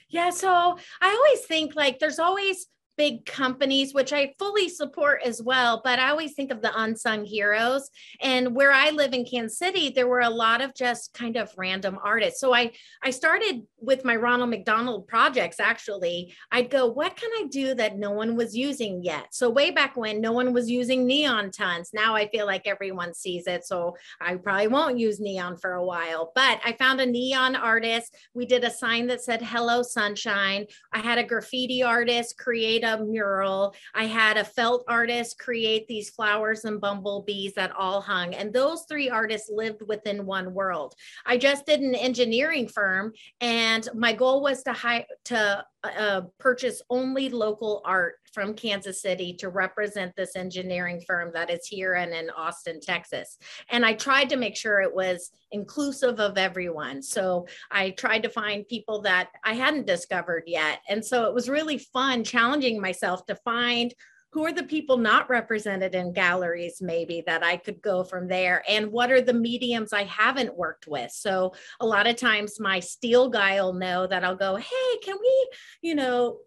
Yeah, 0.09 0.31
so 0.31 0.79
I 1.03 1.11
always 1.11 1.45
think 1.45 1.77
like 1.77 1.99
there's 1.99 2.19
always 2.19 2.67
big 2.99 3.25
companies, 3.25 3.95
which 3.95 4.13
I 4.13 4.35
fully 4.39 4.69
support 4.69 5.23
as 5.25 5.41
well. 5.41 5.81
But 5.83 6.01
I 6.01 6.11
always 6.11 6.35
think 6.35 6.51
of 6.51 6.61
the 6.61 6.73
unsung 6.79 7.25
heroes. 7.25 7.89
And 8.21 8.55
where 8.55 8.73
I 8.73 8.91
live 8.91 9.15
in 9.15 9.25
Kansas 9.25 9.57
City, 9.57 9.89
there 9.89 10.09
were 10.09 10.21
a 10.21 10.29
lot 10.29 10.61
of 10.61 10.75
just 10.75 11.15
kind 11.15 11.37
of 11.37 11.51
random 11.57 11.99
artists. 12.03 12.41
So 12.41 12.53
I 12.53 12.73
I 13.03 13.11
started 13.11 13.63
with 13.79 14.05
my 14.05 14.17
Ronald 14.17 14.51
McDonald 14.51 15.07
projects. 15.07 15.61
Actually, 15.61 16.35
I'd 16.51 16.71
go, 16.71 16.87
what 16.87 17.17
can 17.17 17.31
I 17.39 17.47
do 17.49 17.75
that 17.75 17.97
no 17.97 18.11
one 18.11 18.35
was 18.35 18.57
using 18.57 19.03
yet? 19.03 19.29
So 19.31 19.49
way 19.49 19.71
back 19.71 19.97
when, 19.97 20.21
no 20.21 20.33
one 20.33 20.53
was 20.53 20.69
using 20.69 21.07
neon 21.07 21.53
tons. 21.53 21.91
Now 21.95 22.17
I 22.17 22.29
feel 22.29 22.47
like 22.47 22.67
everyone 22.67 23.15
sees 23.15 23.47
it, 23.47 23.65
so 23.65 23.97
I 24.21 24.35
probably 24.35 24.67
won't 24.67 24.99
use 24.99 25.21
neon 25.21 25.57
for 25.57 25.75
a 25.75 25.85
while. 25.85 26.33
But 26.35 26.61
I 26.65 26.73
found 26.73 27.01
a 27.01 27.07
neon 27.07 27.55
artist. 27.55 28.17
We 28.35 28.45
did 28.45 28.65
a 28.65 28.71
sign 28.71 29.07
that 29.07 29.23
said 29.23 29.41
"Hello 29.41 29.83
Sunshine." 29.83 30.67
I 30.93 30.99
had 30.99 31.19
a 31.19 31.25
graffiti 31.25 31.85
artist 31.85 32.37
create 32.39 32.83
a 32.89 33.05
mural. 33.05 33.75
I 33.95 34.05
had 34.05 34.37
a 34.37 34.45
felt 34.45 34.85
artist 34.89 35.39
create 35.39 35.87
these 35.89 36.11
flowers 36.11 36.65
and 36.65 36.81
bumblebees 36.81 37.55
that 37.55 37.73
all 37.77 38.01
hung. 38.01 38.35
And 38.35 38.53
those 38.53 38.85
three 38.89 39.11
artists 39.11 39.51
lived 39.53 39.83
within 39.87 40.27
one 40.27 40.55
world. 40.55 40.95
I 41.27 41.37
just 41.37 41.67
did 41.67 41.81
an 41.81 41.95
engineering 41.95 42.69
firm, 42.69 43.13
and 43.41 43.89
my 43.95 44.13
goal 44.13 44.43
was 44.43 44.63
to 44.65 44.73
hire 44.73 45.07
to 45.27 45.65
uh, 45.85 46.23
purchase 46.39 46.83
only 46.91 47.29
local 47.29 47.83
art 47.85 48.17
from 48.39 48.55
Kansas 48.55 49.03
City 49.03 49.35
to 49.35 49.49
represent 49.49 50.15
this 50.15 50.37
engineering 50.37 51.03
firm 51.05 51.33
that 51.35 51.51
is 51.51 51.67
here 51.67 51.95
and 51.95 52.13
in 52.13 52.31
Austin, 52.31 52.79
Texas. 52.81 53.37
And 53.69 53.85
I 53.85 53.95
tried 53.95 54.29
to 54.29 54.37
make 54.37 54.55
sure 54.55 54.81
it 54.81 54.95
was 54.95 55.33
inclusive 55.51 56.21
of 56.21 56.39
everyone. 56.39 57.03
So 57.03 57.49
I 57.73 57.91
tried 57.91 58.23
to 58.23 58.29
find 58.29 58.69
people 58.69 59.03
that 59.03 59.31
I 59.45 59.55
hadn't 59.55 59.89
discovered 59.89 60.45
yet. 60.47 60.83
And 60.89 61.05
so 61.05 61.25
it 61.25 61.35
was 61.35 61.49
really 61.49 61.79
fun 61.79 62.23
challenging 62.23 62.81
myself 62.81 63.27
to 63.27 63.35
find 63.35 63.93
who 64.31 64.45
are 64.45 64.53
the 64.53 64.63
people 64.63 64.99
not 64.99 65.29
represented 65.29 65.97
in 65.97 66.13
galleries 66.13 66.81
maybe 66.81 67.25
that 67.27 67.43
I 67.43 67.57
could 67.57 67.83
go 67.83 68.05
from 68.05 68.29
there 68.29 68.63
and 68.69 68.93
what 68.93 69.11
are 69.11 69.23
the 69.23 69.33
mediums 69.33 69.93
I 69.93 70.05
haven't 70.05 70.55
worked 70.55 70.87
with 70.87 71.11
so 71.11 71.55
a 71.81 71.87
lot 71.87 72.07
of 72.07 72.17
times 72.17 72.61
my 72.61 72.79
steel 72.79 73.31
guy 73.31 73.61
will 73.61 73.73
know 73.73 74.07
that 74.07 74.25
I'll 74.25 74.37
go 74.37 74.57
hey 74.57 74.99
can 75.03 75.17
we 75.19 75.49
you 75.81 75.95
know 75.95 76.41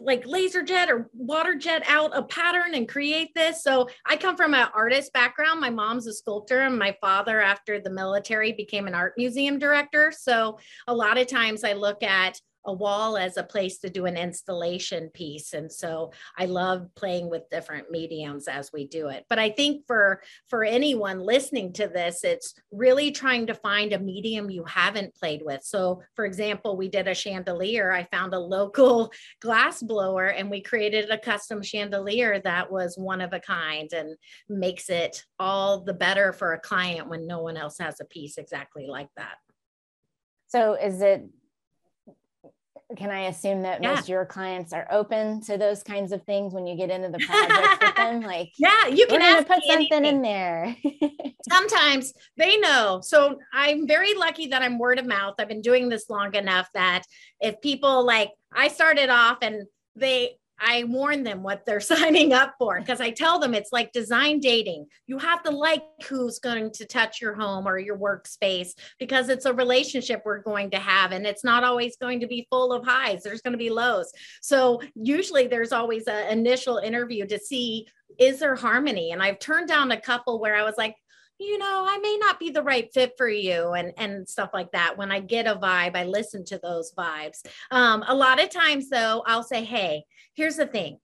like 0.00 0.26
laser 0.26 0.62
jet 0.62 0.90
or 0.90 1.08
water 1.14 1.54
jet 1.54 1.82
out 1.86 2.16
a 2.16 2.22
pattern 2.22 2.74
and 2.74 2.88
create 2.88 3.30
this. 3.34 3.62
So 3.62 3.88
I 4.04 4.16
come 4.16 4.36
from 4.36 4.54
an 4.54 4.68
artist 4.74 5.12
background. 5.12 5.60
My 5.60 5.70
mom's 5.70 6.06
a 6.06 6.12
sculptor, 6.12 6.60
and 6.62 6.78
my 6.78 6.96
father, 7.00 7.40
after 7.40 7.80
the 7.80 7.90
military, 7.90 8.52
became 8.52 8.86
an 8.86 8.94
art 8.94 9.14
museum 9.16 9.58
director. 9.58 10.12
So 10.16 10.58
a 10.86 10.94
lot 10.94 11.18
of 11.18 11.26
times 11.26 11.64
I 11.64 11.74
look 11.74 12.02
at 12.02 12.40
a 12.66 12.72
wall 12.72 13.16
as 13.16 13.36
a 13.36 13.42
place 13.42 13.78
to 13.78 13.90
do 13.90 14.06
an 14.06 14.16
installation 14.16 15.08
piece. 15.10 15.52
And 15.52 15.70
so 15.70 16.12
i 16.36 16.46
love 16.46 16.88
playing 16.94 17.30
with 17.30 17.48
different 17.50 17.90
mediums 17.90 18.48
as 18.48 18.72
we 18.72 18.86
do 18.86 19.08
it. 19.08 19.24
But 19.28 19.38
i 19.38 19.50
think 19.50 19.86
for 19.86 20.22
for 20.48 20.64
anyone 20.64 21.20
listening 21.20 21.72
to 21.74 21.88
this 21.88 22.24
it's 22.24 22.54
really 22.70 23.10
trying 23.10 23.46
to 23.46 23.54
find 23.54 23.92
a 23.92 23.98
medium 23.98 24.50
you 24.50 24.64
haven't 24.64 25.14
played 25.14 25.42
with. 25.44 25.62
So 25.62 26.02
for 26.14 26.24
example 26.24 26.76
we 26.76 26.88
did 26.88 27.08
a 27.08 27.14
chandelier. 27.14 27.92
I 27.92 28.04
found 28.04 28.34
a 28.34 28.38
local 28.38 29.12
glass 29.40 29.82
blower 29.82 30.26
and 30.26 30.50
we 30.50 30.60
created 30.60 31.10
a 31.10 31.18
custom 31.18 31.62
chandelier 31.62 32.40
that 32.40 32.70
was 32.70 32.96
one 32.96 33.20
of 33.20 33.32
a 33.32 33.40
kind 33.40 33.92
and 33.92 34.16
makes 34.48 34.90
it 34.90 35.24
all 35.38 35.80
the 35.82 35.94
better 35.94 36.32
for 36.32 36.52
a 36.52 36.60
client 36.60 37.08
when 37.08 37.26
no 37.26 37.42
one 37.42 37.56
else 37.56 37.78
has 37.78 38.00
a 38.00 38.04
piece 38.04 38.38
exactly 38.38 38.86
like 38.86 39.08
that. 39.16 39.36
So 40.48 40.74
is 40.74 41.02
it 41.02 41.22
can 42.96 43.10
I 43.10 43.26
assume 43.26 43.62
that 43.62 43.82
yeah. 43.82 43.90
most 43.90 44.04
of 44.04 44.08
your 44.08 44.24
clients 44.24 44.72
are 44.72 44.86
open 44.90 45.42
to 45.42 45.58
those 45.58 45.82
kinds 45.82 46.10
of 46.10 46.22
things 46.22 46.54
when 46.54 46.66
you 46.66 46.74
get 46.74 46.90
into 46.90 47.10
the 47.10 47.18
project 47.26 47.82
with 47.82 47.94
them? 47.96 48.20
Like, 48.22 48.52
yeah, 48.56 48.86
you 48.86 49.06
can 49.06 49.44
put 49.44 49.62
something 49.62 49.70
anything. 49.70 50.04
in 50.06 50.22
there. 50.22 50.74
Sometimes 51.48 52.14
they 52.38 52.56
know. 52.56 53.00
So 53.02 53.38
I'm 53.52 53.86
very 53.86 54.14
lucky 54.14 54.46
that 54.48 54.62
I'm 54.62 54.78
word 54.78 54.98
of 54.98 55.06
mouth. 55.06 55.34
I've 55.38 55.48
been 55.48 55.60
doing 55.60 55.88
this 55.88 56.08
long 56.08 56.34
enough 56.34 56.70
that 56.72 57.02
if 57.40 57.60
people 57.60 58.06
like, 58.06 58.30
I 58.52 58.68
started 58.68 59.10
off 59.10 59.38
and 59.42 59.66
they 59.94 60.37
I 60.60 60.84
warn 60.84 61.22
them 61.22 61.42
what 61.42 61.64
they're 61.64 61.80
signing 61.80 62.32
up 62.32 62.54
for 62.58 62.78
because 62.78 63.00
I 63.00 63.10
tell 63.10 63.38
them 63.38 63.54
it's 63.54 63.72
like 63.72 63.92
design 63.92 64.40
dating. 64.40 64.86
You 65.06 65.18
have 65.18 65.42
to 65.44 65.50
like 65.50 65.82
who's 66.08 66.38
going 66.38 66.72
to 66.72 66.86
touch 66.86 67.20
your 67.20 67.34
home 67.34 67.66
or 67.66 67.78
your 67.78 67.98
workspace 67.98 68.70
because 68.98 69.28
it's 69.28 69.46
a 69.46 69.52
relationship 69.52 70.22
we're 70.24 70.42
going 70.42 70.70
to 70.70 70.78
have 70.78 71.12
and 71.12 71.26
it's 71.26 71.44
not 71.44 71.64
always 71.64 71.96
going 71.96 72.20
to 72.20 72.26
be 72.26 72.46
full 72.50 72.72
of 72.72 72.84
highs. 72.84 73.22
There's 73.22 73.42
going 73.42 73.52
to 73.52 73.58
be 73.58 73.70
lows. 73.70 74.12
So 74.42 74.80
usually 74.94 75.46
there's 75.46 75.72
always 75.72 76.06
an 76.06 76.30
initial 76.30 76.78
interview 76.78 77.26
to 77.26 77.38
see 77.38 77.86
is 78.18 78.40
there 78.40 78.56
harmony? 78.56 79.12
And 79.12 79.22
I've 79.22 79.38
turned 79.38 79.68
down 79.68 79.92
a 79.92 80.00
couple 80.00 80.40
where 80.40 80.56
I 80.56 80.64
was 80.64 80.74
like, 80.76 80.96
you 81.38 81.58
know 81.58 81.84
i 81.88 81.98
may 81.98 82.16
not 82.20 82.38
be 82.38 82.50
the 82.50 82.62
right 82.62 82.92
fit 82.92 83.12
for 83.16 83.28
you 83.28 83.72
and 83.72 83.92
and 83.96 84.28
stuff 84.28 84.50
like 84.52 84.72
that. 84.72 84.96
When 84.96 85.10
i 85.12 85.20
get 85.20 85.46
a 85.46 85.54
vibe 85.54 85.96
i 85.96 86.04
listen 86.04 86.44
to 86.46 86.58
those 86.58 86.92
vibes. 86.96 87.46
Um, 87.70 88.04
a 88.06 88.14
lot 88.14 88.42
of 88.42 88.50
times 88.50 88.88
though 88.88 89.22
i'll 89.26 89.42
say 89.42 89.64
hey 89.64 90.04
here's 90.34 90.56
the 90.56 90.66
thing 90.66 90.98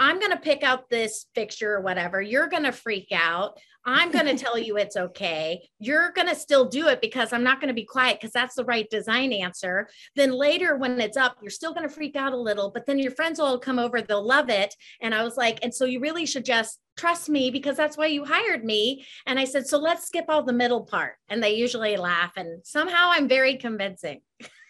I'm 0.00 0.18
going 0.18 0.32
to 0.32 0.38
pick 0.38 0.62
out 0.62 0.88
this 0.88 1.26
fixture 1.34 1.74
or 1.74 1.82
whatever. 1.82 2.22
You're 2.22 2.48
going 2.48 2.62
to 2.62 2.72
freak 2.72 3.08
out. 3.12 3.58
I'm 3.84 4.10
going 4.10 4.24
to 4.34 4.36
tell 4.42 4.58
you 4.58 4.78
it's 4.78 4.96
okay. 4.96 5.68
You're 5.78 6.10
going 6.12 6.26
to 6.28 6.34
still 6.34 6.64
do 6.64 6.88
it 6.88 7.02
because 7.02 7.34
I'm 7.34 7.44
not 7.44 7.60
going 7.60 7.68
to 7.68 7.74
be 7.74 7.84
quiet 7.84 8.18
because 8.18 8.32
that's 8.32 8.54
the 8.54 8.64
right 8.64 8.88
design 8.88 9.30
answer. 9.34 9.88
Then 10.16 10.32
later, 10.32 10.76
when 10.76 10.98
it's 11.00 11.18
up, 11.18 11.36
you're 11.42 11.50
still 11.50 11.74
going 11.74 11.86
to 11.86 11.94
freak 11.94 12.16
out 12.16 12.32
a 12.32 12.40
little, 12.40 12.70
but 12.70 12.86
then 12.86 12.98
your 12.98 13.12
friends 13.12 13.38
will 13.38 13.58
come 13.58 13.78
over. 13.78 14.00
They'll 14.00 14.26
love 14.26 14.48
it. 14.48 14.74
And 15.02 15.14
I 15.14 15.22
was 15.22 15.36
like, 15.36 15.58
and 15.62 15.72
so 15.72 15.84
you 15.84 16.00
really 16.00 16.24
should 16.24 16.46
just 16.46 16.80
trust 16.96 17.28
me 17.28 17.50
because 17.50 17.76
that's 17.76 17.98
why 17.98 18.06
you 18.06 18.24
hired 18.24 18.64
me. 18.64 19.04
And 19.26 19.38
I 19.38 19.44
said, 19.44 19.66
so 19.66 19.78
let's 19.78 20.06
skip 20.06 20.24
all 20.28 20.42
the 20.42 20.52
middle 20.54 20.84
part. 20.84 21.16
And 21.28 21.42
they 21.42 21.54
usually 21.54 21.98
laugh. 21.98 22.32
And 22.36 22.64
somehow 22.64 23.10
I'm 23.12 23.28
very 23.28 23.56
convincing. 23.56 24.22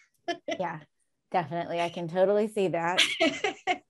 yeah, 0.59 0.81
definitely. 1.31 1.81
I 1.81 1.89
can 1.89 2.09
totally 2.09 2.49
see 2.49 2.69
that. 2.69 3.01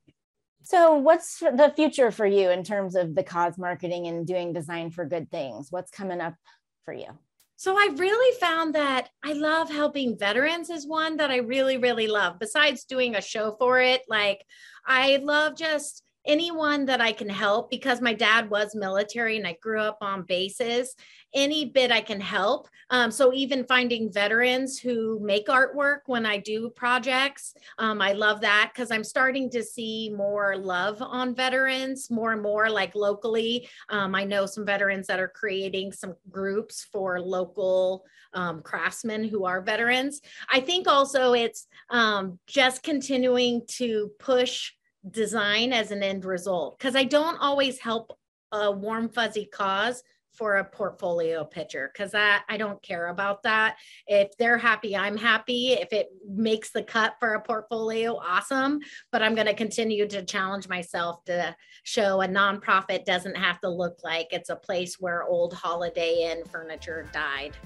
So, 0.70 0.94
what's 0.94 1.40
the 1.40 1.72
future 1.74 2.12
for 2.12 2.24
you 2.24 2.50
in 2.50 2.62
terms 2.62 2.94
of 2.94 3.16
the 3.16 3.24
cause 3.24 3.58
marketing 3.58 4.06
and 4.06 4.24
doing 4.24 4.52
design 4.52 4.92
for 4.92 5.04
good 5.04 5.28
things? 5.28 5.66
What's 5.70 5.90
coming 5.90 6.20
up 6.20 6.36
for 6.84 6.94
you? 6.94 7.08
So, 7.56 7.74
I 7.76 7.88
really 7.96 8.38
found 8.38 8.76
that 8.76 9.08
I 9.24 9.32
love 9.32 9.68
helping 9.68 10.16
veterans, 10.16 10.70
is 10.70 10.86
one 10.86 11.16
that 11.16 11.32
I 11.32 11.38
really, 11.38 11.76
really 11.76 12.06
love. 12.06 12.38
Besides 12.38 12.84
doing 12.84 13.16
a 13.16 13.20
show 13.20 13.56
for 13.58 13.80
it, 13.80 14.02
like 14.08 14.46
I 14.86 15.16
love 15.16 15.56
just 15.56 16.04
anyone 16.30 16.86
that 16.86 17.00
I 17.00 17.10
can 17.10 17.28
help 17.28 17.70
because 17.70 18.00
my 18.00 18.14
dad 18.14 18.48
was 18.48 18.76
military 18.76 19.36
and 19.36 19.44
I 19.44 19.56
grew 19.60 19.80
up 19.80 19.98
on 20.00 20.22
bases. 20.22 20.94
Any 21.34 21.64
bit 21.64 21.90
I 21.90 22.00
can 22.00 22.20
help. 22.20 22.68
Um, 22.88 23.10
so 23.10 23.32
even 23.32 23.64
finding 23.64 24.12
veterans 24.12 24.78
who 24.78 25.18
make 25.20 25.48
artwork 25.48 26.02
when 26.06 26.24
I 26.24 26.38
do 26.38 26.70
projects, 26.70 27.54
um, 27.78 28.00
I 28.00 28.12
love 28.12 28.40
that 28.42 28.70
because 28.72 28.92
I'm 28.92 29.02
starting 29.02 29.50
to 29.50 29.62
see 29.64 30.12
more 30.16 30.56
love 30.56 31.02
on 31.02 31.34
veterans, 31.34 32.10
more 32.12 32.32
and 32.32 32.42
more 32.42 32.70
like 32.70 32.94
locally. 32.94 33.68
Um, 33.88 34.14
I 34.14 34.22
know 34.22 34.46
some 34.46 34.64
veterans 34.64 35.08
that 35.08 35.18
are 35.18 35.28
creating 35.28 35.90
some 35.90 36.14
groups 36.30 36.86
for 36.92 37.20
local 37.20 38.04
um, 38.34 38.62
craftsmen 38.62 39.24
who 39.24 39.46
are 39.46 39.60
veterans. 39.62 40.20
I 40.48 40.60
think 40.60 40.86
also 40.86 41.32
it's 41.32 41.66
um, 41.90 42.38
just 42.46 42.84
continuing 42.84 43.62
to 43.78 44.12
push 44.20 44.72
design 45.08 45.72
as 45.72 45.90
an 45.90 46.02
end 46.02 46.24
result 46.24 46.78
because 46.78 46.96
I 46.96 47.04
don't 47.04 47.38
always 47.38 47.78
help 47.78 48.18
a 48.52 48.70
warm 48.70 49.08
fuzzy 49.08 49.46
cause 49.46 50.02
for 50.32 50.56
a 50.56 50.64
portfolio 50.64 51.44
picture 51.44 51.90
because 51.92 52.14
I, 52.14 52.38
I 52.48 52.56
don't 52.56 52.80
care 52.82 53.08
about 53.08 53.42
that. 53.42 53.76
If 54.06 54.36
they're 54.38 54.58
happy, 54.58 54.96
I'm 54.96 55.16
happy. 55.16 55.72
If 55.72 55.92
it 55.92 56.08
makes 56.26 56.70
the 56.70 56.82
cut 56.82 57.14
for 57.18 57.34
a 57.34 57.42
portfolio, 57.42 58.16
awesome. 58.16 58.80
But 59.12 59.22
I'm 59.22 59.34
going 59.34 59.48
to 59.48 59.54
continue 59.54 60.06
to 60.08 60.24
challenge 60.24 60.68
myself 60.68 61.24
to 61.24 61.54
show 61.82 62.22
a 62.22 62.28
nonprofit 62.28 63.04
doesn't 63.04 63.36
have 63.36 63.60
to 63.60 63.68
look 63.68 63.98
like 64.04 64.28
it's 64.30 64.50
a 64.50 64.56
place 64.56 64.96
where 65.00 65.24
old 65.24 65.52
Holiday 65.52 66.30
Inn 66.30 66.44
furniture 66.44 67.08
died. 67.12 67.56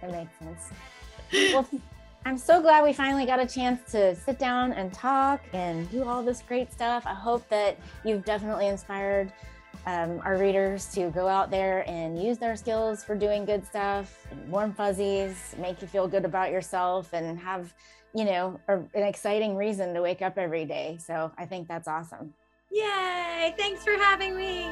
that 0.00 0.10
makes 0.10 0.38
sense. 0.38 0.70
Well, 1.52 1.68
I'm 2.26 2.36
so 2.36 2.60
glad 2.60 2.82
we 2.82 2.92
finally 2.92 3.24
got 3.24 3.38
a 3.38 3.46
chance 3.46 3.88
to 3.92 4.16
sit 4.16 4.36
down 4.36 4.72
and 4.72 4.92
talk 4.92 5.40
and 5.52 5.88
do 5.92 6.02
all 6.02 6.24
this 6.24 6.42
great 6.42 6.72
stuff. 6.72 7.04
I 7.06 7.14
hope 7.14 7.48
that 7.50 7.78
you've 8.04 8.24
definitely 8.24 8.66
inspired 8.66 9.32
um, 9.86 10.20
our 10.24 10.36
readers 10.36 10.92
to 10.94 11.10
go 11.10 11.28
out 11.28 11.52
there 11.52 11.88
and 11.88 12.20
use 12.20 12.36
their 12.36 12.56
skills 12.56 13.04
for 13.04 13.14
doing 13.14 13.44
good 13.44 13.64
stuff, 13.64 14.26
warm 14.48 14.74
fuzzies, 14.74 15.54
make 15.60 15.80
you 15.80 15.86
feel 15.86 16.08
good 16.08 16.24
about 16.24 16.50
yourself, 16.50 17.12
and 17.12 17.38
have, 17.38 17.72
you 18.12 18.24
know, 18.24 18.58
a, 18.66 18.78
an 18.78 19.04
exciting 19.04 19.54
reason 19.54 19.94
to 19.94 20.02
wake 20.02 20.20
up 20.20 20.36
every 20.36 20.64
day. 20.64 20.98
So 21.00 21.30
I 21.38 21.46
think 21.46 21.68
that's 21.68 21.86
awesome. 21.86 22.34
Yay! 22.72 23.54
Thanks 23.56 23.84
for 23.84 23.92
having 23.92 24.36
me. 24.36 24.68